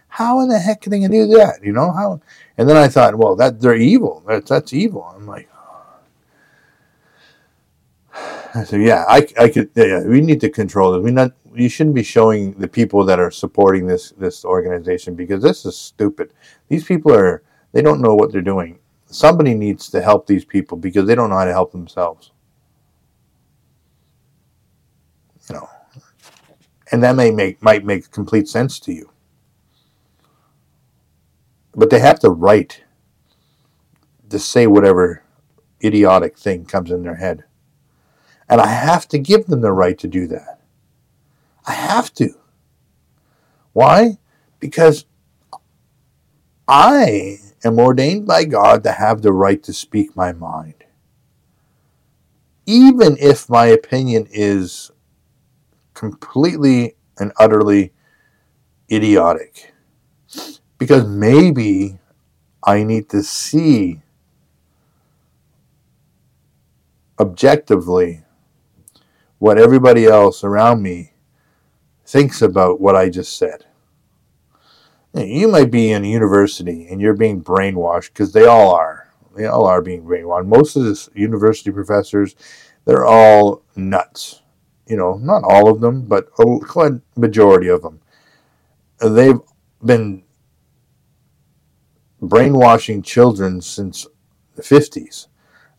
How 0.08 0.40
in 0.40 0.48
the 0.48 0.58
heck 0.58 0.82
can 0.82 0.92
they 0.92 1.06
do 1.08 1.26
that? 1.38 1.60
You 1.62 1.72
know 1.72 1.90
how? 1.90 2.20
And 2.58 2.68
then 2.68 2.76
I 2.76 2.88
thought, 2.88 3.16
well, 3.16 3.34
that 3.36 3.60
they're 3.60 3.74
evil. 3.76 4.22
That's 4.26 4.48
that's 4.48 4.72
evil. 4.74 5.04
I'm 5.04 5.26
like, 5.26 5.49
I 8.54 8.64
said, 8.64 8.82
yeah, 8.82 9.04
I, 9.08 9.26
I 9.38 9.48
could. 9.48 9.70
Yeah, 9.74 10.04
we 10.04 10.20
need 10.20 10.40
to 10.42 10.50
control 10.50 10.92
this. 10.92 11.04
We 11.04 11.12
not. 11.12 11.32
You 11.54 11.68
shouldn't 11.68 11.96
be 11.96 12.02
showing 12.04 12.52
the 12.54 12.68
people 12.68 13.04
that 13.06 13.20
are 13.20 13.30
supporting 13.30 13.86
this 13.86 14.12
this 14.12 14.44
organization 14.44 15.14
because 15.16 15.42
this 15.42 15.66
is 15.66 15.76
stupid. 15.76 16.32
These 16.68 16.84
people 16.84 17.12
are. 17.14 17.42
They 17.72 17.82
don't 17.82 18.00
know 18.02 18.14
what 18.14 18.32
they're 18.32 18.42
doing. 18.42 18.80
Somebody 19.06 19.54
needs 19.54 19.90
to 19.90 20.02
help 20.02 20.26
these 20.26 20.44
people 20.44 20.78
because 20.78 21.06
they 21.06 21.14
don't 21.14 21.30
know 21.30 21.36
how 21.38 21.44
to 21.44 21.52
help 21.52 21.72
themselves. 21.72 22.32
You 25.48 25.56
know, 25.56 25.70
and 26.92 27.02
that 27.02 27.16
may 27.16 27.30
make 27.30 27.62
might 27.62 27.84
make 27.84 28.10
complete 28.10 28.48
sense 28.48 28.80
to 28.80 28.92
you. 28.92 29.10
But 31.74 31.90
they 31.90 32.00
have 32.00 32.20
the 32.20 32.30
right 32.30 32.82
to 34.30 34.38
say 34.38 34.66
whatever 34.66 35.24
idiotic 35.84 36.38
thing 36.38 36.64
comes 36.66 36.90
in 36.90 37.02
their 37.02 37.16
head. 37.16 37.44
And 38.50 38.60
I 38.60 38.66
have 38.66 39.06
to 39.08 39.18
give 39.18 39.46
them 39.46 39.60
the 39.60 39.72
right 39.72 39.96
to 39.98 40.08
do 40.08 40.26
that. 40.26 40.60
I 41.66 41.72
have 41.72 42.12
to. 42.14 42.34
Why? 43.72 44.18
Because 44.58 45.06
I 46.66 47.38
am 47.62 47.78
ordained 47.78 48.26
by 48.26 48.44
God 48.44 48.82
to 48.82 48.92
have 48.92 49.22
the 49.22 49.32
right 49.32 49.62
to 49.62 49.72
speak 49.72 50.16
my 50.16 50.32
mind. 50.32 50.74
Even 52.66 53.16
if 53.20 53.48
my 53.48 53.66
opinion 53.66 54.26
is 54.32 54.90
completely 55.94 56.96
and 57.18 57.32
utterly 57.38 57.92
idiotic. 58.90 59.72
Because 60.76 61.06
maybe 61.06 62.00
I 62.64 62.82
need 62.82 63.08
to 63.10 63.22
see 63.22 64.00
objectively 67.20 68.24
what 69.40 69.58
everybody 69.58 70.04
else 70.04 70.44
around 70.44 70.82
me 70.82 71.14
thinks 72.04 72.42
about 72.42 72.78
what 72.78 72.94
I 72.94 73.08
just 73.08 73.38
said. 73.38 73.64
You 75.14 75.48
might 75.48 75.70
be 75.70 75.90
in 75.90 76.04
university 76.04 76.86
and 76.88 77.00
you're 77.00 77.16
being 77.16 77.42
brainwashed 77.42 78.08
because 78.08 78.32
they 78.32 78.44
all 78.44 78.74
are. 78.74 79.08
They 79.34 79.46
all 79.46 79.64
are 79.64 79.80
being 79.80 80.04
brainwashed. 80.04 80.46
Most 80.46 80.76
of 80.76 80.84
the 80.84 81.08
university 81.14 81.70
professors, 81.70 82.36
they're 82.84 83.06
all 83.06 83.62
nuts. 83.74 84.42
You 84.86 84.96
know, 84.96 85.14
not 85.14 85.42
all 85.42 85.70
of 85.70 85.80
them, 85.80 86.02
but 86.02 86.28
a 86.38 87.00
majority 87.16 87.68
of 87.68 87.80
them. 87.80 88.00
They've 88.98 89.40
been 89.82 90.22
brainwashing 92.20 93.02
children 93.02 93.62
since 93.62 94.06
the 94.54 94.62
50s 94.62 95.28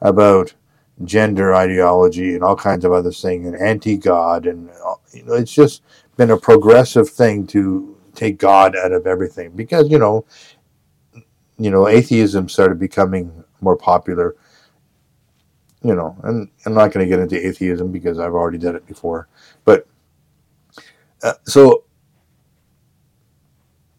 about 0.02 0.56
gender 1.06 1.54
ideology 1.56 2.36
and 2.36 2.44
all 2.44 2.56
kinds 2.56 2.86
of 2.86 2.92
other 2.92 3.12
things 3.12 3.48
and 3.48 3.56
anti-god 3.56 4.46
and 4.46 4.70
you 5.14 5.24
know 5.24 5.34
it's 5.34 5.54
just 5.54 5.84
been 6.18 6.32
a 6.32 6.38
progressive 6.38 7.10
thing 7.10 7.46
to 7.46 7.98
take 8.16 8.38
god 8.38 8.76
out 8.76 8.92
of 8.92 9.08
everything 9.08 9.52
because 9.52 9.90
you 9.90 9.98
know 9.98 10.26
you 11.58 11.72
know 11.72 11.88
atheism 11.88 12.50
started 12.50 12.80
becoming 12.80 13.44
more 13.62 13.78
popular 13.78 14.36
you 15.84 15.96
know 15.96 16.16
and 16.24 16.50
i'm 16.66 16.74
not 16.74 16.92
going 16.92 17.06
to 17.06 17.10
get 17.10 17.20
into 17.20 17.48
atheism 17.48 17.92
because 17.92 18.20
i've 18.20 18.34
already 18.34 18.58
done 18.58 18.76
it 18.76 18.86
before 18.86 19.28
but 19.66 19.88
uh, 21.24 21.34
so 21.46 21.84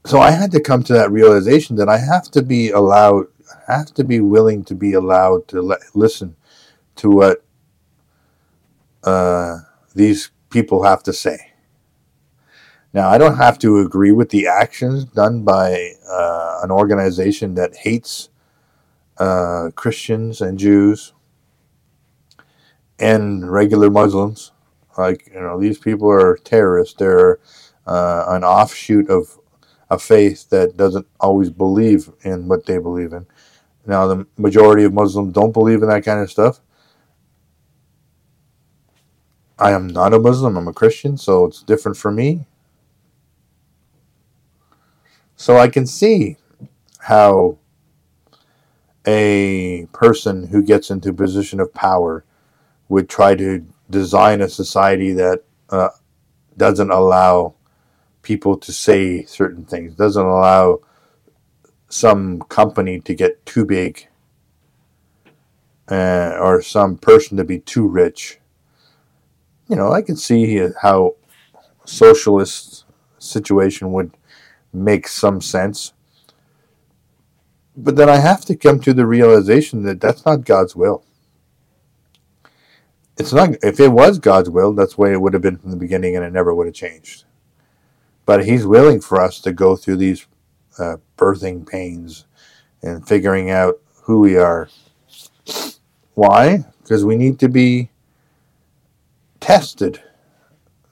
so 0.05 0.21
I 0.21 0.31
had 0.31 0.51
to 0.53 0.61
come 0.61 0.83
to 0.85 0.93
that 0.95 1.11
realization 1.13 1.77
that 1.77 1.89
I 1.89 1.99
have 1.99 2.25
to 2.33 2.43
be 2.43 2.71
allowed, 2.71 3.27
have 3.69 3.95
to 3.95 4.05
be 4.05 4.21
willing 4.21 4.65
to 4.65 4.75
be 4.75 4.95
allowed 4.95 5.47
to 5.49 5.63
le- 5.63 5.79
listen 5.95 6.35
to 6.97 7.11
what 7.11 7.45
uh, 9.05 9.59
these 9.95 10.31
people 10.51 10.85
have 10.85 11.03
to 11.05 11.13
say. 11.13 11.53
Now, 12.93 13.09
I 13.09 13.17
don't 13.17 13.37
have 13.37 13.59
to 13.61 13.79
agree 13.79 14.13
with 14.13 14.29
the 14.29 14.47
actions 14.47 15.05
done 15.07 15.45
by 15.45 15.93
uh, 16.09 16.61
an 16.63 16.71
organization 16.71 17.55
that 17.55 17.77
hates 17.77 18.29
uh, 19.19 19.71
Christians 19.75 20.41
and 20.41 20.59
Jews 20.59 21.15
and 22.99 23.51
regular 23.51 23.91
Muslims. 23.91 24.53
Like, 24.99 25.31
you 25.33 25.41
know, 25.41 25.59
these 25.59 25.79
people 25.79 26.11
are 26.11 26.37
terrorists. 26.37 26.95
They're 26.99 27.39
uh, 27.87 28.25
an 28.29 28.45
offshoot 28.45 29.09
of 29.09 29.39
a 29.91 29.99
faith 29.99 30.51
that 30.51 30.77
doesn't 30.77 31.07
always 31.19 31.51
believe 31.51 32.11
in 32.23 32.47
what 32.49 32.67
they 32.67 32.79
believe 32.79 33.13
in. 33.13 33.27
Now, 33.87 34.07
the 34.07 34.27
majority 34.37 34.85
of 34.85 34.93
Muslims 34.93 35.33
don't 35.33 35.53
believe 35.53 35.83
in 35.83 35.89
that 35.89 36.05
kind 36.05 36.21
of 36.21 36.31
stuff. 36.31 36.61
I 39.59 39.73
am 39.73 39.87
not 39.87 40.15
a 40.15 40.19
Muslim, 40.19 40.57
I'm 40.57 40.69
a 40.69 40.73
Christian, 40.73 41.17
so 41.17 41.47
it's 41.47 41.63
different 41.63 41.97
for 41.97 42.11
me. 42.11 42.47
So 45.37 45.59
I 45.59 45.69
can 45.69 45.87
see 45.87 46.37
how 47.01 47.59
a 49.07 49.87
person 49.93 50.49
who 50.49 50.63
gets 50.63 50.91
into 50.91 51.11
a 51.11 51.15
position 51.15 51.61
of 51.61 51.75
power 51.75 52.25
would 52.89 53.09
try 53.09 53.35
to 53.35 53.67
design 53.91 54.41
a 54.41 54.49
society 54.49 55.13
that 55.13 55.45
uh, 55.71 55.89
doesn't 56.57 56.91
allow 56.91 57.55
people 58.23 58.57
to 58.59 58.73
say 58.73 59.25
certain 59.25 59.65
things, 59.65 59.95
doesn't 59.95 60.27
allow 60.27 60.81
some 61.89 62.41
company 62.43 63.01
to 63.01 63.15
get 63.15 63.45
too 63.45 63.65
big 63.65 64.09
uh, 65.91 66.37
or 66.41 66.63
some 66.63 66.97
person 66.97 67.37
to 67.37 67.45
be 67.45 67.59
too 67.59 67.87
rich. 67.87 68.39
You 69.73 69.77
know, 69.77 69.91
I 69.91 70.03
can 70.03 70.17
see 70.17 70.69
how 70.83 71.17
socialist 71.87 72.85
situation 73.19 73.91
would 73.93 74.19
make 74.71 75.09
some 75.09 75.41
sense. 75.41 75.95
But 77.75 77.97
then 77.97 78.11
I 78.11 78.17
have 78.17 78.45
to 78.45 78.55
come 78.55 78.81
to 78.81 78.93
the 78.93 79.07
realization 79.07 79.83
that 79.85 79.99
that's 79.99 80.27
not 80.27 80.45
God's 80.45 80.77
will. 80.77 81.07
It's 83.17 83.33
not, 83.33 83.55
if 83.63 83.81
it 83.81 83.89
was 83.89 84.19
God's 84.19 84.51
will, 84.51 84.75
that's 84.75 84.97
the 84.97 85.01
way 85.01 85.13
it 85.15 85.23
would 85.23 85.33
have 85.33 85.41
been 85.41 85.57
from 85.57 85.71
the 85.71 85.79
beginning 85.79 86.17
and 86.17 86.25
it 86.27 86.35
never 86.35 86.55
would 86.55 86.67
have 86.67 86.75
changed. 86.75 87.25
But 88.27 88.45
He's 88.45 88.67
willing 88.67 89.01
for 89.01 89.23
us 89.23 89.41
to 89.41 89.55
go 89.55 89.75
through 89.75 89.97
these 89.97 90.27
uh, 90.79 90.99
birthing 91.17 91.67
pains 91.67 92.27
and 92.83 93.09
figuring 93.09 93.49
out 93.49 93.81
who 94.03 94.21
we 94.21 94.37
are. 94.37 94.69
Why? 96.13 96.67
Because 96.83 97.07
we 97.07 97.17
need 97.17 97.39
to 97.39 97.49
be 97.49 97.89
tested 99.43 100.03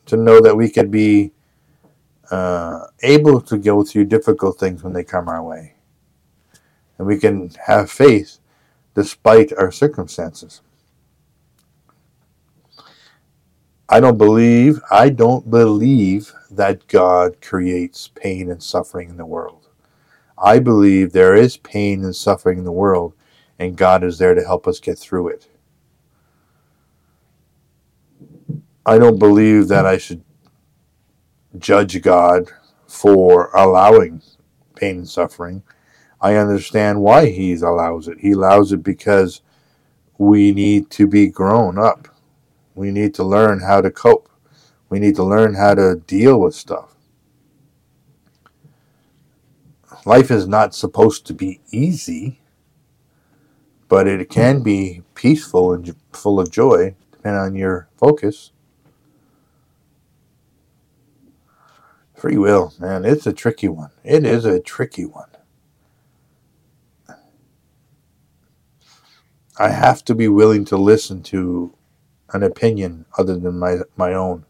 to 0.07 0.17
know 0.17 0.41
that 0.41 0.57
we 0.57 0.69
could 0.69 0.91
be 0.91 1.33
uh, 2.31 2.87
able 3.03 3.41
to 3.41 3.57
go 3.57 3.83
through 3.83 4.05
difficult 4.05 4.59
things 4.59 4.83
when 4.83 4.93
they 4.93 5.05
come 5.05 5.29
our 5.29 5.43
way. 5.43 5.75
And 6.99 7.07
we 7.07 7.19
can 7.19 7.51
have 7.67 7.91
faith 7.91 8.39
despite 8.95 9.53
our 9.55 9.71
circumstances. 9.71 10.61
I 13.89 14.01
don't 14.01 14.19
believe, 14.19 14.81
I 14.91 15.09
don't 15.11 15.51
believe 15.51 16.33
that 16.51 16.87
God 16.87 17.41
creates 17.41 18.09
pain 18.09 18.51
and 18.51 18.63
suffering 18.63 19.09
in 19.11 19.17
the 19.17 19.27
world. 19.27 19.69
I 20.39 20.59
believe 20.59 21.13
there 21.13 21.35
is 21.35 21.57
pain 21.57 22.05
and 22.05 22.15
suffering 22.15 22.59
in 22.59 22.65
the 22.65 22.73
world, 22.73 23.15
and 23.59 23.77
God 23.77 24.05
is 24.05 24.19
there 24.19 24.35
to 24.35 24.45
help 24.45 24.67
us 24.67 24.81
get 24.81 24.99
through 24.99 25.29
it. 25.29 25.49
I 28.91 28.99
don't 28.99 29.21
believe 29.21 29.69
that 29.69 29.87
I 29.87 29.99
should 29.99 30.25
judge 31.57 32.03
God 32.03 32.51
for 32.89 33.53
allowing 33.55 34.21
pain 34.75 34.97
and 34.97 35.09
suffering. 35.09 35.63
I 36.21 36.35
understand 36.35 37.01
why 37.01 37.27
He 37.27 37.55
allows 37.55 38.09
it. 38.09 38.19
He 38.19 38.33
allows 38.33 38.73
it 38.73 38.83
because 38.83 39.43
we 40.19 40.51
need 40.51 40.91
to 40.91 41.07
be 41.07 41.29
grown 41.29 41.79
up. 41.79 42.09
We 42.75 42.91
need 42.91 43.15
to 43.15 43.23
learn 43.23 43.61
how 43.61 43.81
to 43.81 43.93
cope. 43.93 44.29
We 44.89 44.99
need 44.99 45.15
to 45.15 45.23
learn 45.23 45.55
how 45.55 45.75
to 45.75 46.03
deal 46.09 46.41
with 46.41 46.57
stuff. 46.57 46.97
Life 50.05 50.33
is 50.33 50.49
not 50.49 50.75
supposed 50.75 51.29
to 51.29 51.33
be 51.33 51.61
easy, 51.71 52.41
but 53.87 54.09
it 54.09 54.29
can 54.29 54.65
be 54.65 55.03
peaceful 55.15 55.75
and 55.75 55.95
full 56.13 56.41
of 56.41 56.51
joy, 56.51 56.97
depending 57.13 57.41
on 57.41 57.55
your 57.55 57.87
focus. 57.97 58.51
Free 62.21 62.37
will, 62.37 62.75
man, 62.79 63.07
it's 63.07 63.27
a 63.27 63.33
tricky 63.33 63.67
one. 63.67 63.93
It 64.05 64.27
is 64.27 64.45
a 64.45 64.61
tricky 64.61 65.07
one. 65.07 65.31
I 69.59 69.71
have 69.71 70.05
to 70.05 70.15
be 70.15 70.29
willing 70.29 70.67
to 70.67 70.77
listen 70.77 71.23
to 71.23 71.73
an 72.35 72.43
opinion 72.43 73.07
other 73.17 73.39
than 73.39 73.59
my, 73.59 73.79
my 73.97 74.13
own 74.13 74.45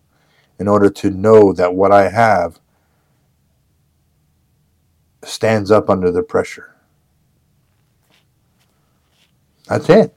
in 0.59 0.67
order 0.67 0.91
to 0.91 1.11
know 1.11 1.53
that 1.53 1.77
what 1.77 1.93
I 1.93 2.09
have 2.09 2.59
stands 5.23 5.71
up 5.71 5.89
under 5.89 6.11
the 6.11 6.25
pressure. 6.25 6.75
That's 9.69 9.89
it. 9.89 10.13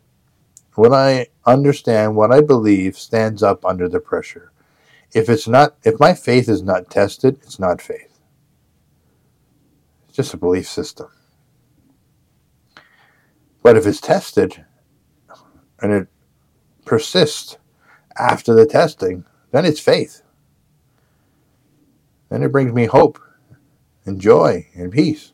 What 0.73 0.91
I 0.91 1.27
understand, 1.45 2.15
what 2.15 2.31
I 2.31 2.41
believe 2.41 2.97
stands 2.97 3.43
up 3.43 3.63
under 3.63 3.87
the 3.87 3.99
pressure. 3.99 4.52
If 5.13 5.29
it's 5.29 5.47
not, 5.47 5.75
if 5.83 5.99
my 5.99 6.13
faith 6.13 6.49
is 6.49 6.63
not 6.63 6.89
tested, 6.89 7.39
it's 7.43 7.59
not 7.59 7.81
faith. 7.81 8.19
It's 10.07 10.17
just 10.17 10.33
a 10.33 10.37
belief 10.37 10.67
system. 10.67 11.09
But 13.61 13.77
if 13.77 13.85
it's 13.85 14.01
tested 14.01 14.65
and 15.81 15.91
it 15.91 16.07
persists 16.85 17.57
after 18.17 18.53
the 18.53 18.65
testing, 18.65 19.25
then 19.51 19.65
it's 19.65 19.79
faith. 19.79 20.21
Then 22.29 22.43
it 22.43 22.51
brings 22.51 22.73
me 22.73 22.85
hope 22.85 23.19
and 24.05 24.19
joy 24.19 24.67
and 24.75 24.91
peace. 24.91 25.31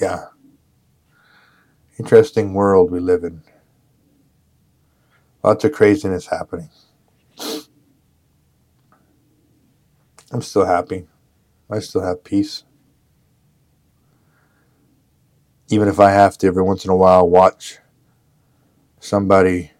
Yeah. 0.00 0.26
Interesting 1.98 2.54
world 2.54 2.90
we 2.90 3.00
live 3.00 3.24
in. 3.24 3.42
Lots 5.42 5.64
of 5.64 5.72
craziness 5.72 6.26
happening. 6.26 6.70
I'm 10.32 10.42
still 10.42 10.66
happy. 10.66 11.06
I 11.70 11.80
still 11.80 12.02
have 12.02 12.24
peace. 12.24 12.64
Even 15.70 15.88
if 15.88 16.00
I 16.00 16.10
have 16.12 16.38
to 16.38 16.46
every 16.48 16.62
once 16.62 16.84
in 16.84 16.90
a 16.90 16.96
while 16.96 17.28
watch 17.28 17.78
somebody 19.00 19.72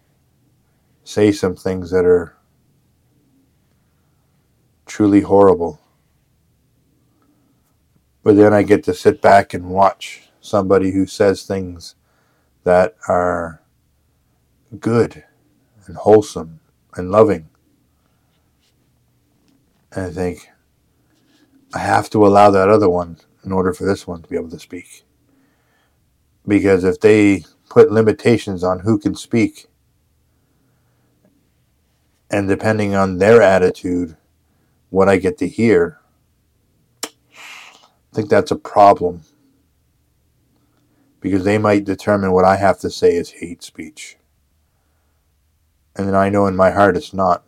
say 1.03 1.31
some 1.31 1.55
things 1.55 1.91
that 1.91 2.05
are 2.05 2.35
truly 4.85 5.21
horrible. 5.21 5.79
But 8.23 8.35
then 8.35 8.53
I 8.53 8.63
get 8.63 8.83
to 8.85 8.93
sit 8.93 9.21
back 9.21 9.53
and 9.53 9.69
watch 9.69 10.29
somebody 10.41 10.91
who 10.91 11.05
says 11.05 11.43
things 11.43 11.95
that 12.63 12.95
are 13.07 13.61
good 14.79 15.23
and 15.91 15.97
wholesome 15.97 16.61
and 16.95 17.11
loving. 17.11 17.49
And 19.91 20.05
I 20.05 20.09
think, 20.09 20.49
I 21.73 21.79
have 21.79 22.09
to 22.11 22.25
allow 22.25 22.49
that 22.49 22.69
other 22.69 22.89
one 22.89 23.17
in 23.43 23.51
order 23.51 23.73
for 23.73 23.83
this 23.83 24.07
one 24.07 24.21
to 24.21 24.29
be 24.29 24.37
able 24.37 24.51
to 24.51 24.59
speak. 24.59 25.03
Because 26.47 26.85
if 26.85 27.01
they 27.01 27.43
put 27.69 27.91
limitations 27.91 28.63
on 28.63 28.79
who 28.79 28.97
can 28.97 29.15
speak, 29.15 29.67
and 32.29 32.47
depending 32.47 32.95
on 32.95 33.17
their 33.17 33.41
attitude, 33.41 34.15
what 34.91 35.09
I 35.09 35.17
get 35.17 35.37
to 35.39 35.47
hear, 35.47 35.99
I 37.03 37.09
think 38.13 38.29
that's 38.29 38.51
a 38.51 38.55
problem. 38.55 39.23
Because 41.19 41.43
they 41.43 41.57
might 41.57 41.83
determine 41.83 42.31
what 42.31 42.45
I 42.45 42.55
have 42.55 42.79
to 42.79 42.89
say 42.89 43.13
is 43.15 43.31
hate 43.31 43.61
speech 43.61 44.15
and 45.95 46.07
then 46.07 46.15
I 46.15 46.29
know 46.29 46.47
in 46.47 46.55
my 46.55 46.71
heart 46.71 46.97
it's 46.97 47.13
not. 47.13 47.43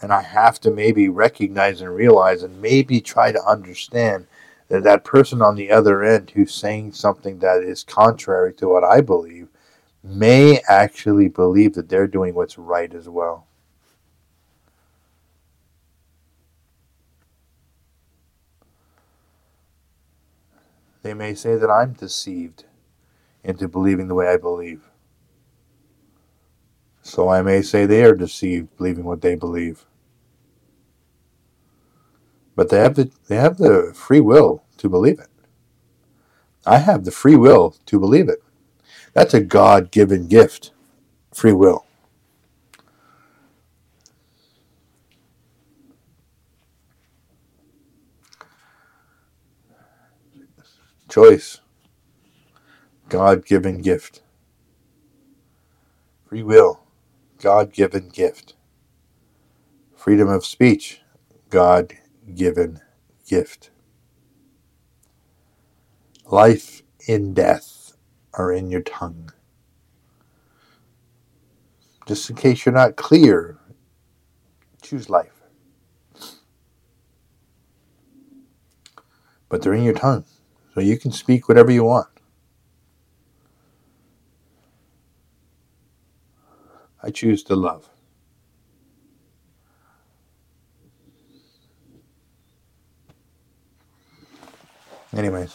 And 0.00 0.12
I 0.12 0.22
have 0.22 0.60
to 0.60 0.70
maybe 0.70 1.08
recognize 1.08 1.80
and 1.80 1.94
realize 1.94 2.42
and 2.42 2.60
maybe 2.60 3.00
try 3.00 3.30
to 3.30 3.44
understand 3.44 4.26
that 4.68 4.82
that 4.84 5.04
person 5.04 5.42
on 5.42 5.54
the 5.54 5.70
other 5.70 6.02
end 6.02 6.30
who's 6.30 6.54
saying 6.54 6.92
something 6.92 7.38
that 7.38 7.62
is 7.62 7.84
contrary 7.84 8.52
to 8.54 8.68
what 8.68 8.82
I 8.82 9.00
believe 9.00 9.48
may 10.02 10.60
actually 10.68 11.28
believe 11.28 11.74
that 11.74 11.88
they're 11.88 12.08
doing 12.08 12.34
what's 12.34 12.58
right 12.58 12.92
as 12.92 13.08
well. 13.08 13.46
They 21.02 21.14
may 21.14 21.34
say 21.34 21.56
that 21.56 21.70
I'm 21.70 21.92
deceived 21.92 22.64
into 23.44 23.68
believing 23.68 24.08
the 24.08 24.14
way 24.14 24.28
I 24.28 24.36
believe. 24.36 24.91
So 27.02 27.28
I 27.30 27.42
may 27.42 27.62
say 27.62 27.86
they 27.86 28.04
are 28.04 28.14
deceived, 28.16 28.76
believing 28.78 29.04
what 29.04 29.22
they 29.22 29.36
believe. 29.36 29.86
But 32.56 32.70
they 32.70 32.78
have 32.78 32.96
the 32.96 33.10
they 33.28 33.36
have 33.36 33.58
the 33.58 33.92
free 33.94 34.20
will 34.20 34.64
to 34.78 34.88
believe 34.88 35.20
it. 35.20 35.28
I 36.66 36.78
have 36.78 37.04
the 37.04 37.12
free 37.12 37.36
will 37.36 37.76
to 37.86 38.00
believe 38.00 38.28
it. 38.28 38.42
That's 39.14 39.34
a 39.34 39.40
God 39.40 39.90
given 39.92 40.28
gift. 40.28 40.72
Free 41.34 41.52
will. 41.52 41.86
Choice. 51.10 51.60
God 53.10 53.46
given 53.46 53.82
gift. 53.82 54.22
Free 56.28 56.44
will. 56.44 56.81
God 57.42 57.72
given 57.72 58.08
gift. 58.08 58.54
Freedom 59.96 60.28
of 60.28 60.46
speech, 60.46 61.02
God 61.50 61.94
given 62.36 62.80
gift. 63.28 63.70
Life 66.26 66.82
and 67.08 67.34
death 67.34 67.94
are 68.34 68.52
in 68.52 68.70
your 68.70 68.82
tongue. 68.82 69.32
Just 72.06 72.30
in 72.30 72.36
case 72.36 72.64
you're 72.64 72.74
not 72.74 72.96
clear, 72.96 73.58
choose 74.82 75.10
life. 75.10 75.42
But 79.48 79.62
they're 79.62 79.74
in 79.74 79.84
your 79.84 79.94
tongue, 79.94 80.24
so 80.74 80.80
you 80.80 80.96
can 80.98 81.12
speak 81.12 81.48
whatever 81.48 81.72
you 81.72 81.84
want. 81.84 82.08
I 87.02 87.10
choose 87.10 87.42
to 87.44 87.56
love. 87.56 87.88
Anyways. 95.16 95.54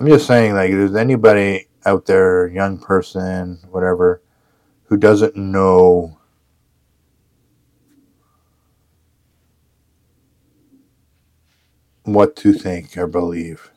I'm 0.00 0.06
just 0.08 0.26
saying, 0.26 0.54
like, 0.54 0.70
if 0.70 0.76
there's 0.76 0.96
anybody 0.96 1.68
out 1.86 2.06
there, 2.06 2.48
young 2.48 2.78
person, 2.78 3.58
whatever, 3.70 4.22
who 4.84 4.96
doesn't 4.96 5.36
know 5.36 6.18
what 12.04 12.36
to 12.36 12.52
think 12.52 12.96
or 12.96 13.06
believe, 13.06 13.70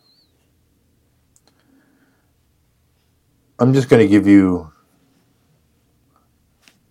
I'm 3.58 3.74
just 3.74 3.88
going 3.88 4.02
to 4.02 4.08
give 4.08 4.28
you 4.28 4.74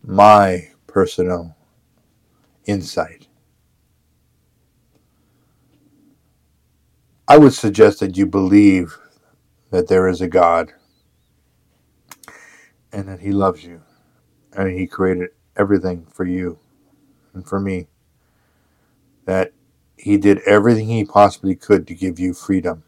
my 0.03 0.71
personal 0.87 1.55
insight. 2.65 3.27
I 7.29 7.37
would 7.37 7.53
suggest 7.53 8.01
that 8.01 8.17
you 8.17 8.25
believe 8.25 8.97
that 9.73 9.89
there 9.89 10.09
is 10.09 10.23
a 10.23 10.29
God 10.29 10.73
and 12.93 13.09
that 13.09 13.21
He 13.21 13.33
loves 13.33 13.63
you 13.63 13.83
and 14.55 14.71
He 14.71 14.87
created 14.87 15.31
everything 15.57 16.07
for 16.07 16.25
you 16.25 16.59
and 17.35 17.47
for 17.47 17.61
me. 17.61 17.89
That 19.27 19.53
He 19.99 20.17
did 20.17 20.39
everything 20.47 20.89
He 20.89 21.05
possibly 21.05 21.57
could 21.57 21.87
to 21.89 21.95
give 21.95 22.19
you 22.19 22.33
freedom 22.33 22.85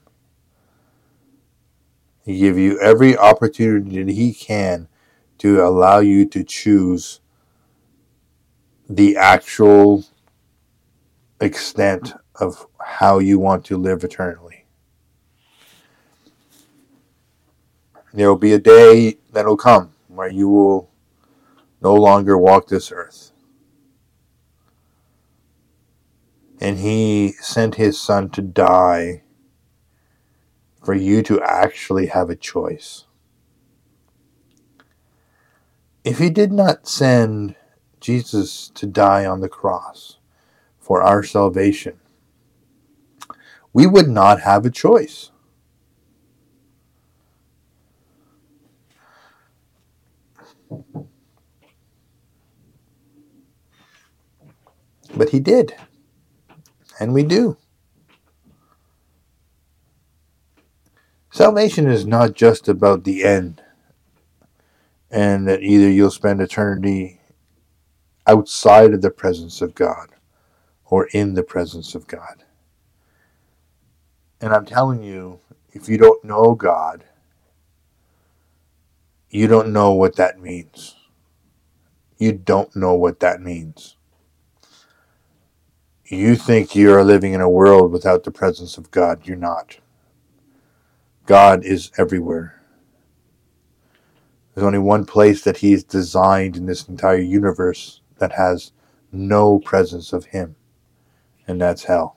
he 2.26 2.38
give 2.38 2.58
you 2.58 2.78
every 2.80 3.16
opportunity 3.16 4.02
that 4.02 4.12
he 4.12 4.34
can 4.34 4.88
to 5.38 5.64
allow 5.64 6.00
you 6.00 6.26
to 6.26 6.42
choose 6.42 7.20
the 8.90 9.16
actual 9.16 10.04
extent 11.40 12.14
of 12.34 12.66
how 12.80 13.20
you 13.20 13.38
want 13.38 13.64
to 13.64 13.76
live 13.76 14.02
eternally. 14.02 14.64
There 18.12 18.28
will 18.28 18.36
be 18.36 18.54
a 18.54 18.58
day 18.58 19.18
that 19.32 19.46
will 19.46 19.56
come 19.56 19.92
where 20.08 20.28
you 20.28 20.48
will 20.48 20.90
no 21.80 21.94
longer 21.94 22.36
walk 22.36 22.66
this 22.66 22.90
earth. 22.90 23.30
And 26.60 26.78
he 26.78 27.34
sent 27.40 27.76
his 27.76 28.00
son 28.00 28.30
to 28.30 28.42
die 28.42 29.22
for 30.86 30.94
you 30.94 31.20
to 31.20 31.42
actually 31.42 32.06
have 32.06 32.30
a 32.30 32.36
choice. 32.36 33.06
If 36.04 36.18
He 36.18 36.30
did 36.30 36.52
not 36.52 36.86
send 36.86 37.56
Jesus 38.00 38.68
to 38.76 38.86
die 38.86 39.26
on 39.26 39.40
the 39.40 39.48
cross 39.48 40.18
for 40.78 41.02
our 41.02 41.24
salvation, 41.24 41.98
we 43.72 43.88
would 43.88 44.08
not 44.08 44.42
have 44.42 44.64
a 44.64 44.70
choice. 44.70 45.32
But 55.16 55.30
he 55.30 55.40
did. 55.40 55.74
And 57.00 57.12
we 57.12 57.24
do. 57.24 57.56
Salvation 61.36 61.86
is 61.86 62.06
not 62.06 62.32
just 62.32 62.66
about 62.66 63.04
the 63.04 63.22
end 63.22 63.60
and 65.10 65.46
that 65.46 65.60
either 65.60 65.86
you'll 65.86 66.10
spend 66.10 66.40
eternity 66.40 67.20
outside 68.26 68.94
of 68.94 69.02
the 69.02 69.10
presence 69.10 69.60
of 69.60 69.74
God 69.74 70.08
or 70.86 71.08
in 71.12 71.34
the 71.34 71.42
presence 71.42 71.94
of 71.94 72.06
God. 72.06 72.42
And 74.40 74.54
I'm 74.54 74.64
telling 74.64 75.02
you, 75.02 75.40
if 75.74 75.90
you 75.90 75.98
don't 75.98 76.24
know 76.24 76.54
God, 76.54 77.04
you 79.28 79.46
don't 79.46 79.74
know 79.74 79.92
what 79.92 80.16
that 80.16 80.40
means. 80.40 80.96
You 82.16 82.32
don't 82.32 82.74
know 82.74 82.94
what 82.94 83.20
that 83.20 83.42
means. 83.42 83.98
You 86.06 86.34
think 86.34 86.74
you 86.74 86.94
are 86.94 87.04
living 87.04 87.34
in 87.34 87.42
a 87.42 87.50
world 87.50 87.92
without 87.92 88.24
the 88.24 88.30
presence 88.30 88.78
of 88.78 88.90
God. 88.90 89.26
You're 89.26 89.36
not. 89.36 89.76
God 91.26 91.64
is 91.64 91.90
everywhere. 91.98 92.62
There's 94.54 94.66
only 94.66 94.78
one 94.78 95.04
place 95.04 95.42
that 95.42 95.58
He's 95.58 95.84
designed 95.84 96.56
in 96.56 96.66
this 96.66 96.88
entire 96.88 97.18
universe 97.18 98.00
that 98.18 98.32
has 98.32 98.72
no 99.12 99.58
presence 99.58 100.12
of 100.12 100.26
Him, 100.26 100.54
and 101.46 101.60
that's 101.60 101.84
hell. 101.84 102.16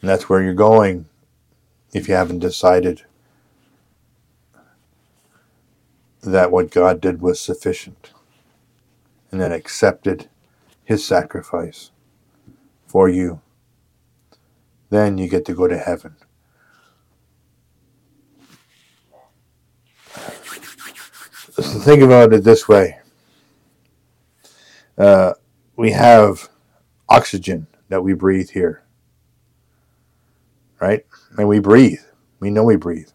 And 0.00 0.08
that's 0.08 0.28
where 0.28 0.42
you're 0.42 0.54
going 0.54 1.06
if 1.92 2.08
you 2.08 2.14
haven't 2.14 2.38
decided 2.38 3.02
that 6.22 6.50
what 6.50 6.70
God 6.70 7.00
did 7.00 7.20
was 7.20 7.40
sufficient 7.40 8.12
and 9.30 9.40
then 9.40 9.52
accepted 9.52 10.28
His 10.84 11.04
sacrifice 11.04 11.90
for 12.86 13.08
you. 13.08 13.42
Then 14.90 15.18
you 15.18 15.28
get 15.28 15.44
to 15.44 15.54
go 15.54 15.68
to 15.68 15.78
heaven. 15.78 16.16
Think 21.62 22.02
about 22.02 22.32
it 22.32 22.44
this 22.44 22.68
way 22.68 22.98
uh, 24.98 25.32
we 25.76 25.92
have 25.92 26.48
oxygen 27.08 27.66
that 27.88 28.02
we 28.02 28.12
breathe 28.12 28.50
here, 28.50 28.82
right? 30.80 31.06
And 31.38 31.48
we 31.48 31.60
breathe. 31.60 32.00
We 32.40 32.50
know 32.50 32.64
we 32.64 32.76
breathe. 32.76 33.10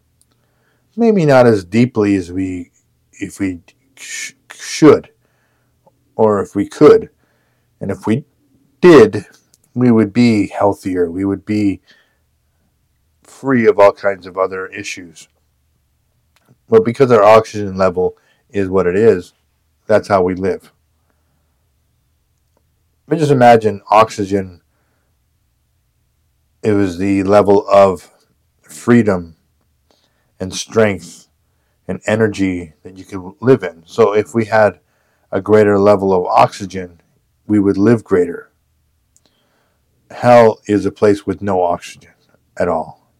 Maybe 0.96 1.26
not 1.26 1.46
as 1.46 1.64
deeply 1.64 2.16
as 2.16 2.32
we, 2.32 2.70
if 3.12 3.38
we 3.38 3.60
sh- 3.96 4.32
should, 4.52 5.10
or 6.16 6.40
if 6.40 6.54
we 6.54 6.66
could. 6.66 7.10
And 7.80 7.90
if 7.90 8.06
we 8.06 8.24
did, 8.80 9.26
we 9.74 9.90
would 9.90 10.12
be 10.12 10.48
healthier. 10.48 11.10
We 11.10 11.24
would 11.24 11.44
be 11.44 11.82
free 13.22 13.66
of 13.66 13.78
all 13.78 13.92
kinds 13.92 14.26
of 14.26 14.38
other 14.38 14.66
issues. 14.68 15.28
But 16.68 16.84
because 16.84 17.12
our 17.12 17.22
oxygen 17.22 17.76
level 17.76 18.16
is 18.54 18.68
what 18.68 18.86
it 18.86 18.96
is, 18.96 19.34
that's 19.86 20.08
how 20.08 20.22
we 20.22 20.34
live. 20.34 20.72
But 23.06 23.18
just 23.18 23.32
imagine 23.32 23.82
oxygen. 23.90 24.62
It 26.62 26.72
was 26.72 26.96
the 26.96 27.22
level 27.24 27.68
of 27.68 28.10
freedom 28.62 29.36
and 30.40 30.54
strength 30.54 31.28
and 31.86 32.00
energy 32.06 32.72
that 32.82 32.96
you 32.96 33.04
could 33.04 33.34
live 33.40 33.62
in. 33.62 33.82
So 33.86 34.14
if 34.14 34.34
we 34.34 34.46
had 34.46 34.80
a 35.30 35.42
greater 35.42 35.78
level 35.78 36.14
of 36.14 36.24
oxygen, 36.24 37.02
we 37.46 37.58
would 37.58 37.76
live 37.76 38.04
greater. 38.04 38.50
Hell 40.10 40.60
is 40.66 40.86
a 40.86 40.92
place 40.92 41.26
with 41.26 41.42
no 41.42 41.62
oxygen 41.62 42.12
at 42.56 42.68
all. 42.68 43.10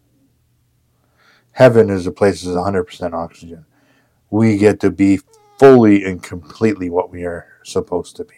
Heaven 1.52 1.90
is 1.90 2.06
a 2.06 2.12
place 2.12 2.42
that's 2.42 2.56
100% 2.56 3.12
oxygen 3.12 3.66
we 4.34 4.56
get 4.56 4.80
to 4.80 4.90
be 4.90 5.20
fully 5.60 6.02
and 6.02 6.20
completely 6.20 6.90
what 6.90 7.08
we 7.08 7.22
are 7.24 7.46
supposed 7.62 8.16
to 8.16 8.24
be. 8.24 8.34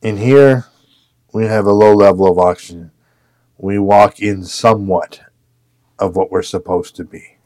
In 0.00 0.16
here, 0.16 0.66
we 1.32 1.46
have 1.46 1.66
a 1.66 1.72
low 1.72 1.92
level 1.92 2.30
of 2.30 2.38
oxygen. 2.38 2.92
We 3.58 3.80
walk 3.80 4.20
in 4.20 4.44
somewhat 4.44 5.22
of 5.98 6.14
what 6.14 6.30
we're 6.30 6.44
supposed 6.44 6.94
to 6.96 7.04
be. 7.04 7.38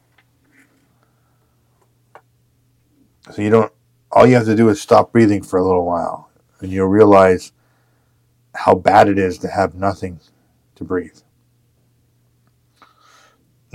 So 3.33 3.41
you 3.41 3.49
don't, 3.49 3.73
all 4.13 4.27
you 4.27 4.35
have 4.35 4.45
to 4.45 4.55
do 4.55 4.69
is 4.69 4.83
stop 4.83 5.13
breathing 5.13 5.43
for 5.43 5.59
a 5.59 5.65
little 5.65 5.87
while, 5.87 6.29
and 6.61 6.71
you'll 6.71 6.89
realize 6.89 7.53
how 8.55 8.75
bad 8.75 9.09
it 9.09 9.19
is 9.19 9.39
to 9.39 9.49
have 9.49 9.75
nothing 9.75 10.21
to 10.75 10.85
breathe 10.85 11.24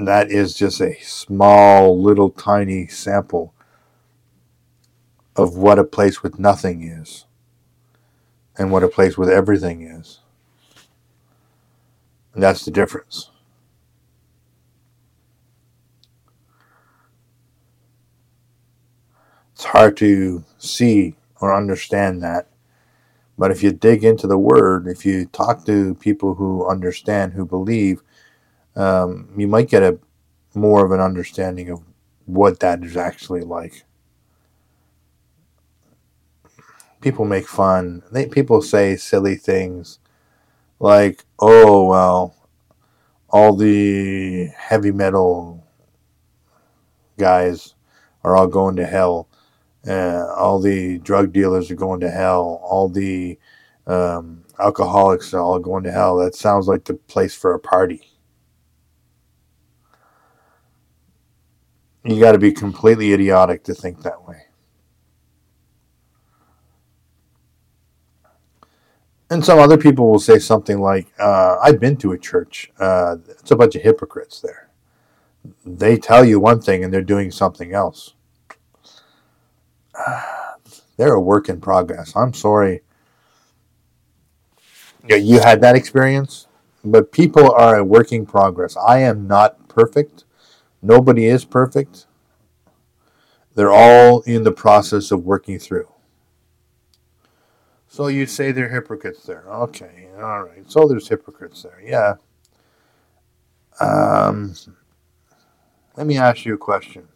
that 0.07 0.31
is 0.31 0.53
just 0.53 0.81
a 0.81 0.95
small, 1.01 2.01
little, 2.01 2.29
tiny 2.29 2.87
sample 2.87 3.53
of 5.35 5.55
what 5.57 5.79
a 5.79 5.83
place 5.83 6.23
with 6.23 6.39
nothing 6.39 6.83
is 6.83 7.25
and 8.57 8.71
what 8.71 8.83
a 8.83 8.87
place 8.89 9.17
with 9.17 9.29
everything 9.29 9.81
is. 9.81 10.19
And 12.33 12.43
that's 12.43 12.65
the 12.65 12.71
difference. 12.71 13.31
It's 19.53 19.65
hard 19.65 19.97
to 19.97 20.45
see 20.57 21.15
or 21.41 21.55
understand 21.55 22.23
that. 22.23 22.47
But 23.37 23.51
if 23.51 23.63
you 23.63 23.71
dig 23.71 24.03
into 24.03 24.27
the 24.27 24.37
word, 24.37 24.87
if 24.87 25.05
you 25.05 25.25
talk 25.25 25.65
to 25.65 25.95
people 25.95 26.35
who 26.35 26.67
understand, 26.67 27.33
who 27.33 27.45
believe, 27.45 28.01
um, 28.75 29.29
you 29.37 29.47
might 29.47 29.69
get 29.69 29.83
a 29.83 29.99
more 30.55 30.85
of 30.85 30.91
an 30.91 30.99
understanding 30.99 31.69
of 31.69 31.83
what 32.25 32.59
that 32.59 32.83
is 32.83 32.97
actually 32.97 33.41
like. 33.41 33.83
people 37.01 37.25
make 37.25 37.47
fun. 37.47 38.03
They 38.11 38.27
people 38.27 38.61
say 38.61 38.95
silly 38.95 39.35
things 39.35 39.99
like, 40.79 41.25
"Oh 41.39 41.85
well, 41.87 42.35
all 43.29 43.55
the 43.55 44.47
heavy 44.57 44.91
metal 44.91 45.65
guys 47.17 47.75
are 48.23 48.35
all 48.35 48.47
going 48.47 48.75
to 48.77 48.85
hell. 48.85 49.27
Uh, 49.87 50.27
all 50.37 50.59
the 50.59 50.99
drug 50.99 51.33
dealers 51.33 51.71
are 51.71 51.75
going 51.75 52.01
to 52.01 52.11
hell. 52.11 52.61
All 52.63 52.89
the 52.89 53.39
um, 53.87 54.43
alcoholics 54.59 55.33
are 55.33 55.41
all 55.41 55.59
going 55.59 55.83
to 55.85 55.91
hell. 55.91 56.17
That 56.17 56.35
sounds 56.35 56.67
like 56.67 56.85
the 56.85 56.95
place 56.95 57.35
for 57.35 57.53
a 57.53 57.59
party." 57.59 58.08
You 62.03 62.19
got 62.19 62.31
to 62.31 62.39
be 62.39 62.51
completely 62.51 63.13
idiotic 63.13 63.63
to 63.65 63.73
think 63.73 64.03
that 64.03 64.27
way. 64.27 64.43
And 69.29 69.45
some 69.45 69.59
other 69.59 69.77
people 69.77 70.09
will 70.09 70.19
say 70.19 70.39
something 70.39 70.79
like, 70.79 71.07
uh, 71.19 71.57
I've 71.61 71.79
been 71.79 71.97
to 71.97 72.13
a 72.13 72.17
church. 72.17 72.71
Uh, 72.79 73.17
it's 73.27 73.51
a 73.51 73.55
bunch 73.55 73.75
of 73.75 73.83
hypocrites 73.83 74.41
there. 74.41 74.69
They 75.65 75.97
tell 75.97 76.25
you 76.25 76.39
one 76.39 76.61
thing 76.61 76.83
and 76.83 76.91
they're 76.91 77.01
doing 77.01 77.29
something 77.29 77.73
else. 77.73 78.15
they're 80.97 81.13
a 81.13 81.21
work 81.21 81.47
in 81.47 81.61
progress. 81.61 82.15
I'm 82.15 82.33
sorry. 82.33 82.81
Yeah, 85.07 85.17
you 85.17 85.39
had 85.39 85.61
that 85.61 85.75
experience, 85.75 86.47
but 86.83 87.11
people 87.11 87.51
are 87.51 87.77
a 87.77 87.83
working 87.83 88.25
progress. 88.25 88.75
I 88.77 88.99
am 88.99 89.27
not 89.27 89.67
perfect. 89.67 90.25
Nobody 90.81 91.25
is 91.25 91.45
perfect. 91.45 92.05
They're 93.55 93.71
all 93.71 94.21
in 94.21 94.43
the 94.43 94.51
process 94.51 95.11
of 95.11 95.25
working 95.25 95.59
through. 95.59 95.91
So 97.87 98.07
you 98.07 98.25
say 98.25 98.51
they're 98.51 98.69
hypocrites 98.69 99.23
there. 99.23 99.43
Okay, 99.49 100.07
all 100.21 100.43
right. 100.43 100.63
So 100.71 100.87
there's 100.87 101.07
hypocrites 101.07 101.63
there. 101.63 101.81
Yeah. 101.83 102.15
Um, 103.81 104.53
let 105.97 106.05
me 106.05 106.17
ask 106.17 106.45
you 106.45 106.53
a 106.53 106.57
question. 106.57 107.07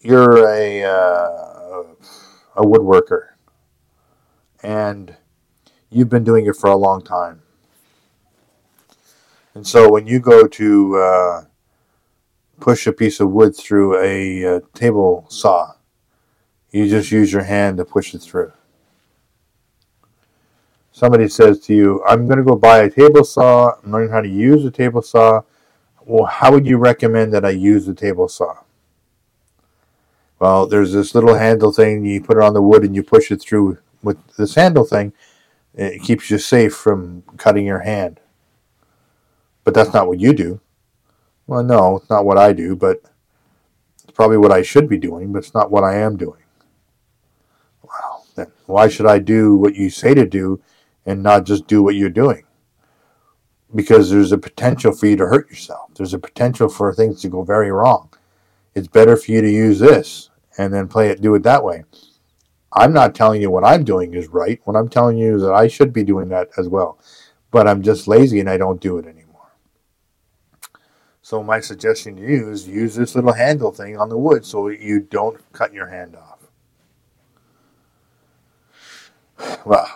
You're 0.00 0.48
a 0.48 0.84
uh, 0.84 1.82
a 2.56 2.62
woodworker, 2.62 3.28
and 4.62 5.14
you've 5.90 6.08
been 6.08 6.24
doing 6.24 6.46
it 6.46 6.56
for 6.56 6.70
a 6.70 6.76
long 6.76 7.02
time. 7.02 7.42
And 9.60 9.66
so 9.66 9.90
when 9.90 10.06
you 10.06 10.20
go 10.20 10.46
to 10.46 10.96
uh, 10.96 11.44
push 12.60 12.86
a 12.86 12.94
piece 12.94 13.20
of 13.20 13.30
wood 13.30 13.54
through 13.54 14.02
a 14.02 14.56
uh, 14.56 14.60
table 14.72 15.26
saw, 15.28 15.74
you 16.70 16.88
just 16.88 17.12
use 17.12 17.30
your 17.30 17.42
hand 17.42 17.76
to 17.76 17.84
push 17.84 18.14
it 18.14 18.22
through. 18.22 18.54
Somebody 20.92 21.28
says 21.28 21.60
to 21.66 21.74
you, 21.74 22.02
I'm 22.08 22.26
going 22.26 22.38
to 22.38 22.42
go 22.42 22.56
buy 22.56 22.78
a 22.78 22.90
table 22.90 23.22
saw, 23.22 23.74
I'm 23.84 23.92
learning 23.92 24.12
how 24.12 24.22
to 24.22 24.28
use 24.30 24.64
a 24.64 24.70
table 24.70 25.02
saw. 25.02 25.42
Well, 26.06 26.24
how 26.24 26.52
would 26.52 26.66
you 26.66 26.78
recommend 26.78 27.34
that 27.34 27.44
I 27.44 27.50
use 27.50 27.84
the 27.84 27.92
table 27.92 28.28
saw? 28.28 28.60
Well, 30.38 30.68
there's 30.68 30.94
this 30.94 31.14
little 31.14 31.34
handle 31.34 31.70
thing, 31.70 32.06
you 32.06 32.22
put 32.22 32.38
it 32.38 32.42
on 32.42 32.54
the 32.54 32.62
wood 32.62 32.82
and 32.82 32.96
you 32.96 33.02
push 33.02 33.30
it 33.30 33.42
through 33.42 33.76
with 34.02 34.16
this 34.38 34.54
handle 34.54 34.84
thing. 34.84 35.12
It 35.74 36.00
keeps 36.02 36.30
you 36.30 36.38
safe 36.38 36.74
from 36.74 37.24
cutting 37.36 37.66
your 37.66 37.80
hand. 37.80 38.20
But 39.64 39.74
that's 39.74 39.92
not 39.92 40.06
what 40.06 40.20
you 40.20 40.32
do. 40.32 40.60
Well, 41.46 41.62
no, 41.62 41.96
it's 41.96 42.10
not 42.10 42.24
what 42.24 42.38
I 42.38 42.52
do, 42.52 42.76
but 42.76 43.02
it's 44.02 44.12
probably 44.14 44.38
what 44.38 44.52
I 44.52 44.62
should 44.62 44.88
be 44.88 44.98
doing, 44.98 45.32
but 45.32 45.40
it's 45.40 45.54
not 45.54 45.70
what 45.70 45.84
I 45.84 45.96
am 45.96 46.16
doing. 46.16 46.42
Well, 47.82 48.24
Then 48.36 48.52
why 48.66 48.88
should 48.88 49.06
I 49.06 49.18
do 49.18 49.56
what 49.56 49.74
you 49.74 49.90
say 49.90 50.14
to 50.14 50.26
do 50.26 50.60
and 51.04 51.22
not 51.22 51.44
just 51.44 51.66
do 51.66 51.82
what 51.82 51.96
you're 51.96 52.08
doing? 52.08 52.44
Because 53.74 54.10
there's 54.10 54.32
a 54.32 54.38
potential 54.38 54.92
for 54.92 55.06
you 55.06 55.16
to 55.16 55.26
hurt 55.26 55.48
yourself. 55.50 55.90
There's 55.94 56.14
a 56.14 56.18
potential 56.18 56.68
for 56.68 56.94
things 56.94 57.20
to 57.22 57.28
go 57.28 57.42
very 57.42 57.70
wrong. 57.70 58.10
It's 58.74 58.88
better 58.88 59.16
for 59.16 59.32
you 59.32 59.40
to 59.40 59.50
use 59.50 59.78
this 59.78 60.30
and 60.58 60.72
then 60.72 60.88
play 60.88 61.08
it, 61.08 61.20
do 61.20 61.34
it 61.34 61.42
that 61.42 61.64
way. 61.64 61.84
I'm 62.72 62.92
not 62.92 63.14
telling 63.14 63.42
you 63.42 63.50
what 63.50 63.64
I'm 63.64 63.84
doing 63.84 64.14
is 64.14 64.28
right. 64.28 64.60
What 64.64 64.76
I'm 64.76 64.88
telling 64.88 65.18
you 65.18 65.36
is 65.36 65.42
that 65.42 65.52
I 65.52 65.66
should 65.66 65.92
be 65.92 66.04
doing 66.04 66.28
that 66.28 66.50
as 66.56 66.68
well. 66.68 66.98
But 67.50 67.66
I'm 67.66 67.82
just 67.82 68.06
lazy 68.06 68.38
and 68.38 68.48
I 68.48 68.56
don't 68.56 68.80
do 68.80 68.98
it 68.98 69.06
anymore. 69.06 69.19
So 71.30 71.44
my 71.44 71.60
suggestion 71.60 72.16
to 72.16 72.22
you 72.22 72.50
is 72.50 72.66
use 72.66 72.96
this 72.96 73.14
little 73.14 73.32
handle 73.32 73.70
thing 73.70 73.96
on 73.96 74.08
the 74.08 74.18
wood 74.18 74.44
so 74.44 74.66
you 74.66 74.98
don't 74.98 75.40
cut 75.52 75.72
your 75.72 75.86
hand 75.86 76.16
off. 76.16 76.40
Well, 79.64 79.86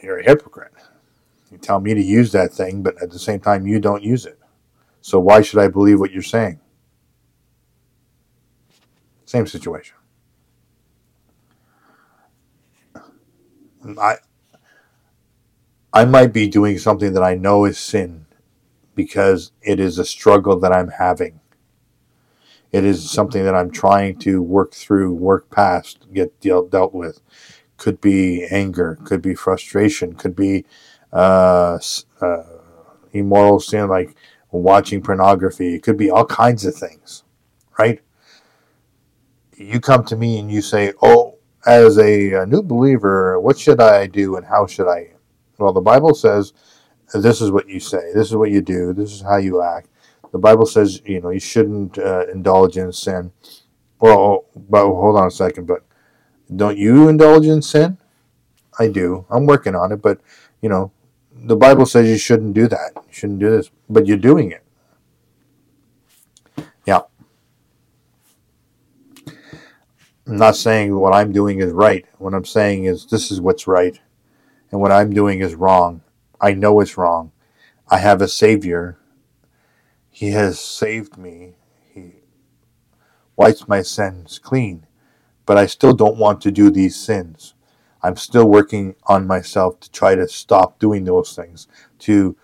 you're 0.00 0.20
a 0.20 0.22
hypocrite. 0.22 0.70
You 1.50 1.58
tell 1.58 1.80
me 1.80 1.92
to 1.92 2.00
use 2.00 2.30
that 2.30 2.52
thing, 2.52 2.84
but 2.84 3.02
at 3.02 3.10
the 3.10 3.18
same 3.18 3.40
time, 3.40 3.66
you 3.66 3.80
don't 3.80 4.04
use 4.04 4.26
it. 4.26 4.38
So 5.00 5.18
why 5.18 5.42
should 5.42 5.58
I 5.58 5.66
believe 5.66 5.98
what 5.98 6.12
you're 6.12 6.22
saying? 6.22 6.60
Same 9.24 9.48
situation. 9.48 9.96
I 13.98 14.18
I 15.92 16.04
might 16.04 16.32
be 16.32 16.46
doing 16.46 16.78
something 16.78 17.12
that 17.14 17.24
I 17.24 17.34
know 17.34 17.64
is 17.64 17.76
sin 17.76 18.25
because 18.96 19.52
it 19.62 19.78
is 19.78 20.00
a 20.00 20.04
struggle 20.04 20.58
that 20.58 20.72
I'm 20.72 20.88
having. 20.88 21.38
It 22.72 22.84
is 22.84 23.08
something 23.08 23.44
that 23.44 23.54
I'm 23.54 23.70
trying 23.70 24.18
to 24.20 24.42
work 24.42 24.74
through, 24.74 25.14
work 25.14 25.48
past, 25.50 26.12
get 26.12 26.40
dealt, 26.40 26.72
dealt 26.72 26.92
with 26.92 27.20
could 27.76 28.00
be 28.00 28.46
anger, 28.50 28.98
could 29.04 29.22
be 29.22 29.34
frustration, 29.34 30.14
could 30.14 30.34
be 30.34 30.64
uh, 31.12 31.78
uh, 32.20 32.42
immoral 33.12 33.60
sin 33.60 33.88
like 33.88 34.16
watching 34.50 35.02
pornography. 35.02 35.74
It 35.74 35.82
could 35.82 35.96
be 35.96 36.10
all 36.10 36.24
kinds 36.24 36.64
of 36.64 36.74
things, 36.74 37.24
right? 37.78 38.00
You 39.56 39.80
come 39.80 40.04
to 40.06 40.16
me 40.16 40.38
and 40.38 40.50
you 40.50 40.60
say, 40.62 40.92
"Oh, 41.02 41.38
as 41.66 41.98
a, 41.98 42.32
a 42.32 42.46
new 42.46 42.62
believer, 42.62 43.40
what 43.40 43.58
should 43.58 43.80
I 43.80 44.06
do 44.06 44.36
and 44.36 44.46
how 44.46 44.66
should 44.66 44.88
I?" 44.88 45.12
Well, 45.58 45.72
the 45.72 45.80
Bible 45.80 46.14
says 46.14 46.52
this 47.14 47.40
is 47.40 47.50
what 47.50 47.68
you 47.68 47.80
say, 47.80 48.12
this 48.14 48.28
is 48.28 48.36
what 48.36 48.50
you 48.50 48.60
do, 48.60 48.92
this 48.92 49.12
is 49.12 49.22
how 49.22 49.36
you 49.36 49.62
act. 49.62 49.88
The 50.32 50.38
Bible 50.38 50.66
says, 50.66 51.00
you 51.04 51.20
know, 51.20 51.30
you 51.30 51.40
shouldn't 51.40 51.98
uh, 51.98 52.26
indulge 52.26 52.76
in 52.76 52.92
sin. 52.92 53.32
Well, 54.00 54.44
but 54.54 54.84
hold 54.86 55.16
on 55.16 55.28
a 55.28 55.30
second, 55.30 55.66
but 55.66 55.84
don't 56.54 56.76
you 56.76 57.08
indulge 57.08 57.46
in 57.46 57.62
sin? 57.62 57.98
I 58.78 58.88
do. 58.88 59.24
I'm 59.30 59.46
working 59.46 59.74
on 59.74 59.92
it, 59.92 60.02
but 60.02 60.20
you 60.60 60.68
know, 60.68 60.92
the 61.32 61.56
Bible 61.56 61.86
says 61.86 62.08
you 62.08 62.18
shouldn't 62.18 62.54
do 62.54 62.68
that. 62.68 62.92
You 62.94 63.12
shouldn't 63.12 63.38
do 63.38 63.50
this, 63.50 63.70
but 63.88 64.06
you're 64.06 64.16
doing 64.16 64.52
it. 64.52 64.62
Yeah. 66.86 67.02
I'm 70.26 70.36
not 70.36 70.56
saying 70.56 70.94
what 70.94 71.14
I'm 71.14 71.32
doing 71.32 71.60
is 71.60 71.72
right. 71.72 72.04
What 72.18 72.34
I'm 72.34 72.44
saying 72.44 72.84
is 72.84 73.06
this 73.06 73.30
is 73.30 73.40
what's 73.40 73.66
right, 73.66 73.98
and 74.70 74.80
what 74.80 74.90
I'm 74.92 75.12
doing 75.12 75.40
is 75.40 75.54
wrong. 75.54 76.02
I 76.40 76.54
know 76.54 76.80
it's 76.80 76.98
wrong. 76.98 77.32
I 77.88 77.98
have 77.98 78.22
a 78.22 78.28
Savior. 78.28 78.98
He 80.10 80.30
has 80.30 80.60
saved 80.60 81.18
me. 81.18 81.56
He 81.92 82.14
wipes 83.36 83.68
my 83.68 83.82
sins 83.82 84.38
clean 84.38 84.84
but 85.46 85.56
I 85.58 85.66
still 85.66 85.94
don't 85.94 86.18
want 86.18 86.40
to 86.42 86.50
do 86.52 86.70
these 86.70 86.96
sins. 86.96 87.54
I'm 88.02 88.16
still 88.16 88.46
working 88.48 88.96
on 89.06 89.26
myself 89.26 89.80
to 89.80 89.90
try 89.90 90.14
to 90.14 90.28
stop 90.28 90.78
doing 90.78 91.04
those 91.04 91.34
things, 91.34 91.68
to 92.00 92.36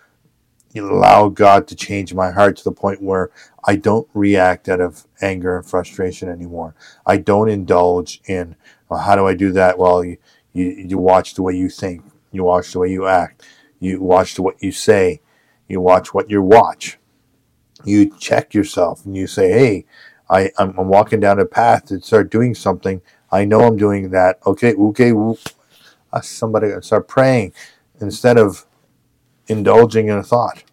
allow 0.75 1.29
God 1.29 1.67
to 1.69 1.75
change 1.75 2.13
my 2.13 2.31
heart 2.31 2.57
to 2.57 2.63
the 2.63 2.71
point 2.71 3.01
where 3.01 3.31
I 3.65 3.75
don't 3.77 4.07
react 4.13 4.69
out 4.69 4.81
of 4.81 5.07
anger 5.21 5.57
and 5.57 5.65
frustration 5.65 6.29
anymore. 6.29 6.75
I 7.05 7.17
don't 7.17 7.49
indulge 7.49 8.21
in, 8.27 8.55
well, 8.89 9.01
how 9.01 9.15
do 9.15 9.27
I 9.27 9.35
do 9.35 9.51
that? 9.53 9.79
Well, 9.79 10.03
you, 10.03 10.17
you, 10.53 10.65
you 10.89 10.97
watch 10.97 11.35
the 11.35 11.43
way 11.43 11.55
you 11.55 11.69
think, 11.69 12.03
you 12.31 12.43
watch 12.45 12.73
the 12.73 12.79
way 12.79 12.91
you 12.91 13.07
act, 13.07 13.45
you 13.83 14.01
watch 14.01 14.39
what 14.39 14.61
you 14.61 14.71
say, 14.71 15.21
you 15.67 15.81
watch 15.81 16.13
what 16.13 16.29
you 16.29 16.41
watch. 16.41 16.97
You 17.83 18.15
check 18.17 18.53
yourself 18.53 19.05
and 19.05 19.15
you 19.15 19.27
say, 19.27 19.51
hey, 19.51 19.85
I, 20.29 20.51
I'm, 20.57 20.77
I'm 20.79 20.87
walking 20.87 21.19
down 21.19 21.39
a 21.39 21.45
path 21.45 21.85
to 21.87 21.99
start 21.99 22.31
doing 22.31 22.55
something. 22.55 23.01
I 23.31 23.45
know 23.45 23.61
I'm 23.61 23.77
doing 23.77 24.11
that. 24.11 24.39
Okay, 24.45 24.73
okay, 24.73 25.11
uh, 26.11 26.21
somebody 26.21 26.69
start 26.81 27.07
praying 27.07 27.53
instead 27.99 28.37
of 28.37 28.65
indulging 29.47 30.07
in 30.07 30.17
a 30.17 30.23
thought. 30.23 30.63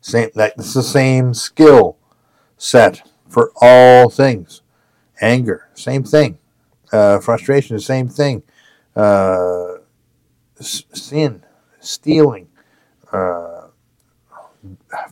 Same 0.00 0.30
that 0.34 0.54
it's 0.58 0.74
the 0.74 0.82
same 0.82 1.34
skill 1.34 1.96
set 2.56 3.02
for 3.28 3.52
all 3.60 4.08
things. 4.08 4.62
Anger, 5.20 5.68
same 5.74 6.04
thing. 6.04 6.38
Uh, 6.92 7.18
frustration, 7.18 7.78
same 7.78 8.08
thing. 8.08 8.42
Uh, 8.94 9.78
sin, 10.64 11.42
stealing, 11.80 12.48
uh, 13.12 13.68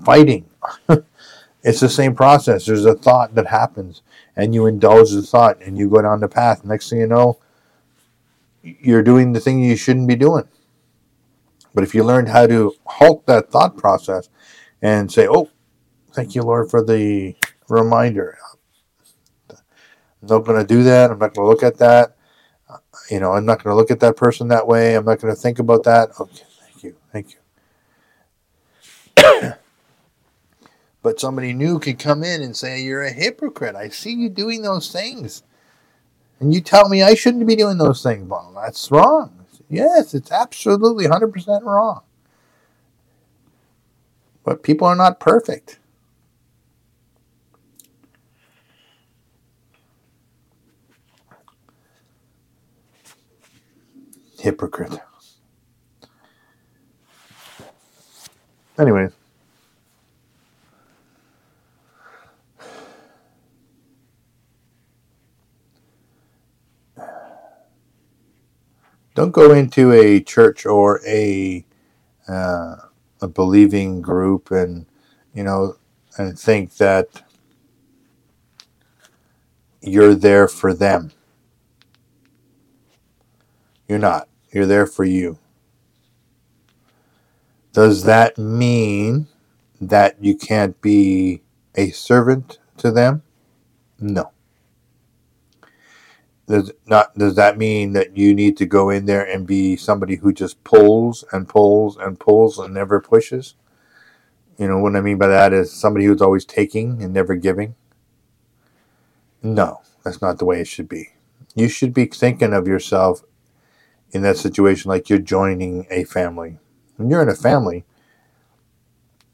fighting. 0.05 0.49
It's 1.65 1.79
the 1.79 1.89
same 1.89 2.17
process. 2.17 2.67
There's 2.67 2.85
a 2.85 2.95
thought 2.95 3.37
that 3.37 3.47
happens, 3.47 4.03
and 4.35 4.53
you 4.53 4.67
indulge 4.67 5.13
the 5.13 5.23
thought, 5.23 5.63
and 5.63 5.79
you 5.79 5.89
go 5.89 6.03
down 6.03 6.19
the 6.19 6.29
path. 6.29 6.65
Next 6.65 6.91
thing 6.91 6.99
you 6.99 7.07
know, 7.07 7.39
you're 8.63 9.03
doing 9.03 9.33
the 9.33 9.41
thing 9.41 9.61
you 9.61 9.77
shouldn't 9.77 10.09
be 10.09 10.17
doing. 10.17 10.49
But 11.75 11.85
if 11.85 11.95
you 11.95 12.05
learned 12.05 12.29
how 12.29 12.47
to 12.47 12.75
halt 12.85 13.27
that 13.27 13.51
thought 13.51 13.77
process 13.77 14.29
and 14.83 15.11
say, 15.11 15.27
Oh, 15.29 15.51
thank 16.13 16.35
you, 16.35 16.43
Lord, 16.43 16.71
for 16.71 16.85
the 16.85 17.35
reminder. 17.69 18.39
I'm 19.51 20.29
not 20.29 20.41
going 20.41 20.61
to 20.61 20.67
do 20.67 20.83
that. 20.83 21.11
I'm 21.11 21.19
not 21.19 21.35
going 21.35 21.47
to 21.47 21.51
look 21.51 21.63
at 21.63 21.79
that. 21.79 22.17
You 23.11 23.21
know, 23.21 23.33
I'm 23.33 23.45
not 23.45 23.63
going 23.63 23.73
to 23.73 23.77
look 23.77 23.91
at 23.91 24.01
that 24.01 24.17
person 24.17 24.49
that 24.49 24.67
way. 24.67 24.95
I'm 24.95 25.05
not 25.05 25.21
going 25.21 25.35
to 25.35 25.41
think 25.41 25.59
about 25.59 25.85
that. 25.85 26.11
Okay, 26.19 26.45
thank 26.61 26.83
you. 26.83 26.97
Thank 27.13 27.37
you. 29.17 29.53
but 31.03 31.21
somebody 31.21 31.53
new 31.53 31.79
could 31.79 31.99
come 31.99 32.23
in 32.23 32.43
and 32.43 32.57
say, 32.57 32.81
You're 32.83 33.03
a 33.03 33.13
hypocrite. 33.13 33.77
I 33.77 33.89
see 33.89 34.13
you 34.13 34.29
doing 34.29 34.63
those 34.63 34.91
things. 34.91 35.43
And 36.41 36.53
you 36.53 36.61
tell 36.61 36.89
me 36.89 37.03
I 37.03 37.15
shouldn't 37.15 37.47
be 37.47 37.55
doing 37.55 37.79
those 37.79 38.03
things. 38.03 38.29
Well, 38.29 38.53
that's 38.55 38.91
wrong. 38.91 39.47
Yes, 39.69 40.13
it's 40.13 40.33
absolutely 40.33 41.07
100% 41.07 41.63
wrong. 41.63 42.03
But 44.45 44.63
people 44.63 44.87
are 44.89 44.97
not 44.97 45.21
perfect. 45.21 45.79
Hypocrite. 54.43 54.99
Anyway. 58.77 59.09
Don't 69.15 69.31
go 69.31 69.53
into 69.53 69.93
a 69.93 70.21
church 70.21 70.67
or 70.67 71.01
a 71.07 71.65
uh, 72.27 72.77
a 73.21 73.29
believing 73.29 74.03
group 74.03 74.51
and 74.51 74.87
you 75.33 75.45
know 75.45 75.77
and 76.19 76.37
think 76.37 76.79
that 76.79 77.23
you're 79.81 80.17
there 80.17 80.49
for 80.49 80.75
them. 80.75 81.13
You're 83.87 84.01
not. 84.01 84.27
You're 84.53 84.67
there 84.67 84.87
for 84.87 85.05
you. 85.05 85.39
Does 87.73 88.05
that 88.05 88.39
mean 88.39 89.29
that 89.81 90.23
you 90.23 90.37
can't 90.37 90.81
be 90.81 91.43
a 91.75 91.91
servant 91.91 92.59
to 92.79 92.91
them? 92.91 93.23
No 93.99 94.33
does 96.47 96.73
not 96.87 97.17
does 97.17 97.37
that 97.37 97.57
mean 97.57 97.93
that 97.95 98.17
you 98.17 98.35
need 98.35 98.57
to 98.59 98.67
go 98.67 98.91
in 98.91 99.07
there 99.07 99.25
and 99.25 99.47
be 99.47 99.77
somebody 99.77 100.17
who 100.17 100.33
just 100.33 100.63
pulls 100.65 101.25
and 101.33 101.49
pulls 101.49 101.97
and 101.97 102.21
pulls 102.21 102.59
and 102.59 102.75
never 102.75 103.01
pushes 103.01 103.55
you 104.59 104.69
know 104.69 104.79
what 104.79 104.97
i 104.97 105.01
mean 105.01 105.19
by 105.19 105.27
that 105.27 105.53
is 105.53 105.73
somebody 105.73 106.05
who's 106.07 106.23
always 106.23 106.45
taking 106.45 107.03
and 107.03 107.15
never 107.15 107.35
giving 107.35 107.75
no 109.43 109.81
that's 110.05 110.23
not 110.23 110.39
the 110.39 110.45
way 110.45 110.61
it 110.61 110.69
should 110.69 110.89
be 110.89 111.11
you 111.55 111.69
should 111.69 111.95
be 111.95 112.07
thinking 112.07 112.53
of 112.53 112.69
yourself 112.69 113.23
in 114.13 114.23
that 114.23 114.37
situation 114.37 114.89
like 114.89 115.09
you're 115.09 115.19
joining 115.19 115.87
a 115.91 116.05
family 116.05 116.59
when 116.97 117.11
you're 117.11 117.23
in 117.23 117.29
a 117.29 117.35
family 117.35 117.85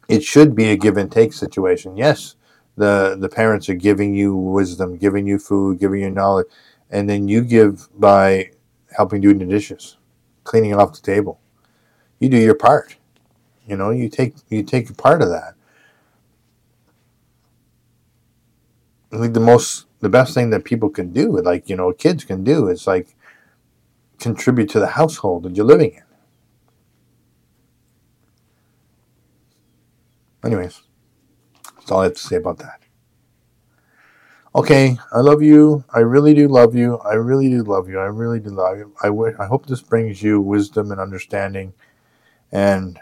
it 0.08 0.22
should 0.24 0.54
be 0.54 0.70
a 0.70 0.76
give 0.76 0.96
and 0.96 1.12
take 1.12 1.32
situation 1.32 1.96
yes 1.96 2.36
the 2.76 3.16
the 3.18 3.28
parents 3.28 3.68
are 3.68 3.74
giving 3.74 4.14
you 4.14 4.34
wisdom 4.34 4.96
giving 4.96 5.26
you 5.26 5.38
food 5.38 5.78
giving 5.78 6.00
you 6.00 6.10
knowledge 6.10 6.46
and 6.90 7.08
then 7.08 7.28
you 7.28 7.42
give 7.42 7.88
by 7.98 8.50
helping 8.96 9.20
doing 9.20 9.38
the 9.38 9.44
dishes, 9.44 9.96
cleaning 10.44 10.74
off 10.74 10.92
the 10.92 11.00
table. 11.00 11.40
You 12.18 12.28
do 12.28 12.36
your 12.36 12.54
part. 12.54 12.96
You 13.66 13.76
know, 13.76 13.90
you 13.90 14.08
take 14.08 14.34
you 14.48 14.62
take 14.62 14.96
part 14.96 15.22
of 15.22 15.28
that. 15.28 15.54
I 19.12 19.18
think 19.18 19.34
the 19.34 19.40
most 19.40 19.86
the 20.00 20.08
best 20.08 20.34
thing 20.34 20.50
that 20.50 20.64
people 20.64 20.88
can 20.88 21.12
do, 21.12 21.38
like 21.40 21.68
you 21.68 21.76
know, 21.76 21.92
kids 21.92 22.24
can 22.24 22.44
do, 22.44 22.68
is 22.68 22.86
like 22.86 23.14
contribute 24.20 24.70
to 24.70 24.80
the 24.80 24.88
household 24.88 25.44
that 25.44 25.56
you're 25.56 25.66
living 25.66 25.92
in. 25.92 26.04
Anyways, 30.44 30.82
that's 31.76 31.90
all 31.92 32.00
I 32.00 32.04
have 32.04 32.14
to 32.14 32.20
say 32.20 32.36
about 32.36 32.58
that 32.58 32.72
okay, 34.54 34.98
I 35.12 35.20
love 35.20 35.42
you. 35.42 35.84
I 35.94 36.00
really 36.00 36.34
do 36.34 36.48
love 36.48 36.76
you. 36.76 36.98
I 36.98 37.14
really 37.14 37.50
do 37.50 37.64
love 37.64 37.88
you. 37.88 38.00
I 38.00 38.06
really 38.06 38.40
do 38.40 38.50
love 38.50 38.78
you. 38.78 38.94
I, 39.02 39.08
w- 39.08 39.36
I 39.40 39.46
hope 39.46 39.66
this 39.66 39.82
brings 39.82 40.22
you 40.22 40.42
wisdom 40.42 40.92
and 40.92 41.00
understanding. 41.00 41.74
And 42.52 42.98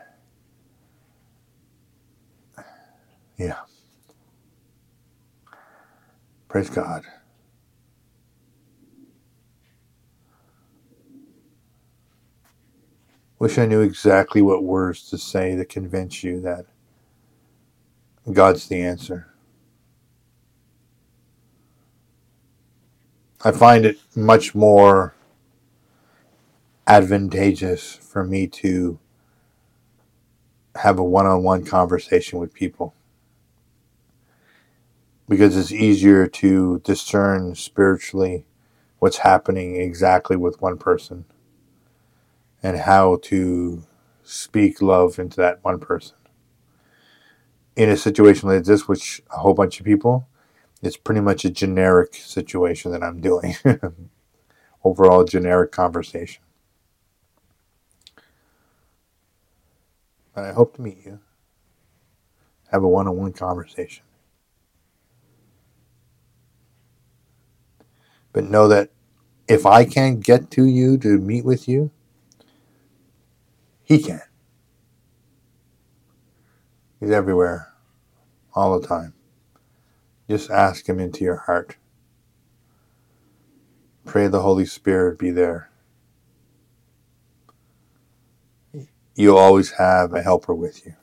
yeah. 3.39 3.61
Praise 6.49 6.71
God. 6.71 7.05
Wish 13.39 13.59
I 13.59 13.67
knew 13.67 13.83
exactly 13.83 14.43
what 14.43 14.65
words 14.65 15.09
to 15.11 15.19
say 15.19 15.57
to 15.57 15.65
convince 15.65 16.25
you 16.25 16.41
that 16.43 16.67
God's 18.33 18.69
the 18.69 18.83
answer. 18.83 19.29
I 23.45 23.53
find 23.53 23.87
it 23.87 23.99
much 24.17 24.55
more 24.55 25.15
advantageous 26.87 27.95
for 27.97 28.25
me 28.25 28.47
to 28.49 28.99
have 30.77 30.99
a 30.99 31.05
one 31.05 31.27
on 31.27 31.43
one 31.43 31.65
conversation 31.65 32.39
with 32.39 32.55
people 32.55 32.95
because 35.29 35.57
it's 35.57 35.73
easier 35.73 36.27
to 36.27 36.81
discern 36.81 37.55
spiritually 37.55 38.47
what's 38.99 39.19
happening 39.19 39.77
exactly 39.77 40.37
with 40.37 40.61
one 40.63 40.79
person 40.79 41.25
and 42.67 42.79
how 42.79 43.17
to 43.23 43.81
speak 44.25 44.83
love 44.83 45.21
into 45.21 45.37
that 45.37 45.63
one 45.63 45.79
person. 45.79 46.17
In 47.77 47.89
a 47.89 47.97
situation 47.97 48.49
like 48.49 48.65
this, 48.65 48.89
which 48.89 49.23
a 49.31 49.37
whole 49.39 49.55
bunch 49.55 49.79
of 49.79 49.87
people, 49.87 50.27
it's 50.83 50.97
pretty 50.97 51.21
much 51.21 51.45
a 51.45 51.51
generic 51.51 52.15
situation 52.15 52.91
that 52.91 53.05
I'm 53.05 53.21
doing. 53.21 53.55
Overall, 54.85 55.23
generic 55.23 55.71
conversation. 55.71 56.43
I 60.35 60.51
hope 60.51 60.75
to 60.75 60.83
meet 60.83 61.07
you, 61.07 61.21
have 62.73 62.83
a 62.83 62.89
one 62.89 63.07
on 63.07 63.17
one 63.17 63.33
conversation. 63.33 64.03
But 68.33 68.43
know 68.43 68.67
that 68.67 68.91
if 69.47 69.67
I 69.67 69.85
can't 69.85 70.19
get 70.19 70.51
to 70.53 70.65
you 70.65 70.99
to 70.99 71.19
meet 71.19 71.45
with 71.45 71.69
you, 71.69 71.93
he 73.87 74.01
can. 74.03 74.21
He's 76.99 77.13
everywhere, 77.13 77.73
all 78.55 78.79
the 78.79 78.87
time. 78.87 79.15
Just 80.29 80.51
ask 80.51 80.89
Him 80.89 80.99
into 80.99 81.23
your 81.23 81.37
heart. 81.37 81.77
Pray 84.05 84.27
the 84.27 84.43
Holy 84.43 84.67
Spirit 84.67 85.19
be 85.21 85.31
there. 85.31 85.71
You'll 89.15 89.39
always 89.39 89.73
have 89.73 90.13
a 90.13 90.23
helper 90.23 90.55
with 90.55 90.85
you 90.85 90.95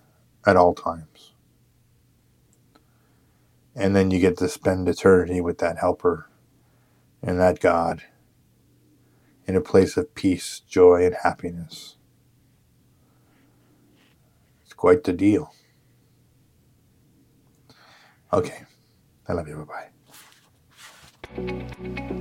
at 0.45 0.57
all 0.57 0.75
times. 0.75 1.31
And 3.75 3.95
then 3.95 4.11
you 4.11 4.19
get 4.19 4.37
to 4.37 4.49
spend 4.49 4.89
eternity 4.89 5.39
with 5.39 5.59
that 5.59 5.77
helper 5.79 6.29
and 7.21 7.39
that 7.39 7.61
God 7.61 8.03
in 9.47 9.55
a 9.55 9.61
place 9.61 9.95
of 9.95 10.13
peace, 10.15 10.61
joy, 10.67 11.05
and 11.05 11.15
happiness. 11.23 11.95
Quite 14.83 15.05
the 15.05 15.13
deal. 15.13 15.49
Okay. 18.33 18.65
I 19.29 19.31
love 19.31 19.47
you. 19.47 19.65
Bye 19.65 19.89
bye. 21.37 22.19